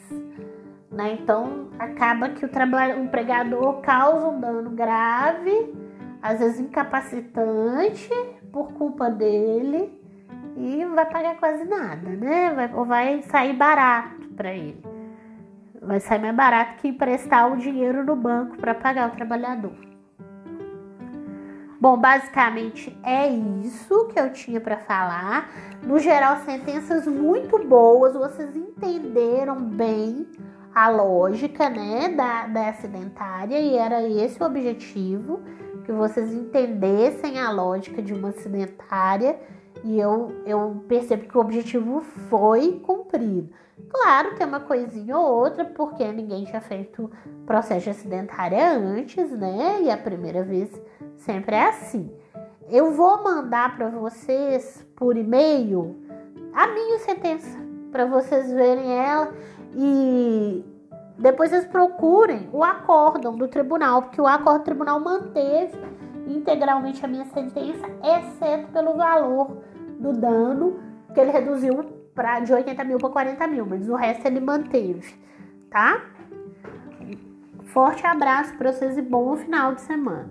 Né? 0.91 1.18
Então 1.20 1.68
acaba 1.78 2.28
que 2.30 2.45
o, 2.45 2.49
o 2.49 3.05
empregador 3.05 3.80
causa 3.80 4.28
um 4.28 4.41
dano 4.41 4.70
grave, 4.70 5.72
às 6.20 6.39
vezes 6.39 6.61
incapacitante 6.61 8.11
por 8.53 8.72
culpa 8.72 9.11
dele 9.11 10.01
e 10.57 10.85
vai 10.85 11.07
pagar 11.07 11.37
quase 11.37 11.64
nada, 11.64 12.11
né? 12.11 12.53
Vai, 12.55 12.74
ou 12.74 12.85
vai 12.85 13.22
sair 13.22 13.55
barato 13.55 14.28
para 14.37 14.53
ele. 14.53 14.93
Vai 15.87 16.01
sair 16.01 16.20
mais 16.20 16.35
barato 16.35 16.76
que 16.80 16.89
emprestar 16.89 17.53
o 17.53 17.57
dinheiro 17.57 18.05
no 18.05 18.16
banco 18.16 18.57
para 18.57 18.74
pagar 18.74 19.09
o 19.09 19.12
trabalhador. 19.12 19.74
Bom, 21.80 21.99
basicamente 21.99 22.97
é 23.03 23.28
isso 23.28 24.07
que 24.07 24.18
eu 24.18 24.32
tinha 24.32 24.59
para 24.59 24.78
falar. 24.78 25.51
No 25.82 25.99
geral, 25.99 26.39
sentenças 26.39 27.07
muito 27.07 27.59
boas, 27.59 28.14
vocês 28.14 28.57
entenderam 28.57 29.61
bem 29.61 30.26
a 30.74 30.89
lógica, 30.89 31.68
né, 31.68 32.09
da, 32.09 32.47
da 32.47 32.70
acidentária 32.70 33.61
e 33.61 33.76
era 33.76 34.03
esse 34.03 34.43
o 34.43 34.47
objetivo, 34.47 35.43
que 35.85 35.93
vocês 35.93 36.32
entendessem 36.32 37.39
a 37.39 37.51
lógica 37.51 38.01
de 38.01 38.14
uma 38.14 38.30
acidentária 38.30 39.39
e 39.85 40.01
eu, 40.01 40.32
eu 40.47 40.85
percebo 40.89 41.28
que 41.28 41.37
o 41.37 41.41
objetivo 41.41 42.01
foi 42.01 42.80
cumprido. 42.80 43.51
Claro, 43.95 44.34
tem 44.34 44.45
uma 44.45 44.59
coisinha 44.59 45.16
ou 45.16 45.45
outra, 45.45 45.64
porque 45.64 46.05
ninguém 46.11 46.45
tinha 46.45 46.61
feito 46.61 47.09
processo 47.47 47.84
de 47.84 47.90
acidentária 47.90 48.76
antes, 48.76 49.30
né? 49.30 49.82
E 49.82 49.90
a 49.90 49.97
primeira 49.97 50.42
vez 50.42 50.68
sempre 51.16 51.55
é 51.55 51.68
assim. 51.68 52.11
Eu 52.68 52.90
vou 52.90 53.22
mandar 53.22 53.76
para 53.76 53.88
vocês 53.90 54.84
por 54.97 55.16
e-mail 55.16 55.97
a 56.53 56.66
minha 56.66 56.99
sentença, 56.99 57.57
para 57.92 58.05
vocês 58.05 58.51
verem 58.53 58.99
ela 58.99 59.32
e 59.76 60.64
depois 61.16 61.51
vocês 61.51 61.66
procurem 61.66 62.49
o 62.53 62.64
acórdão 62.64 63.36
do 63.36 63.47
tribunal, 63.47 64.03
porque 64.03 64.20
o 64.20 64.26
acórdão 64.26 64.59
do 64.59 64.64
tribunal 64.64 64.99
manteve 64.99 65.78
integralmente 66.26 67.05
a 67.05 67.09
minha 67.09 67.26
sentença, 67.26 67.86
exceto 68.03 68.72
pelo 68.72 68.97
valor 68.97 69.57
do 70.01 70.12
dano, 70.12 70.80
que 71.14 71.20
ele 71.20 71.30
reduziu 71.30 72.04
pra, 72.15 72.41
de 72.41 72.53
80 72.53 72.85
mil 72.85 72.99
para 72.99 73.11
40 73.11 73.47
mil, 73.49 73.67
mas 73.67 73.89
o 73.89 73.95
resto 73.95 74.27
ele 74.27 74.41
manteve, 74.41 75.15
tá? 75.71 76.03
Forte 77.73 78.07
abraço 78.07 78.57
para 78.57 78.73
vocês 78.73 78.97
e 78.97 79.03
bom 79.03 79.37
final 79.37 79.75
de 79.75 79.81
semana. 79.81 80.31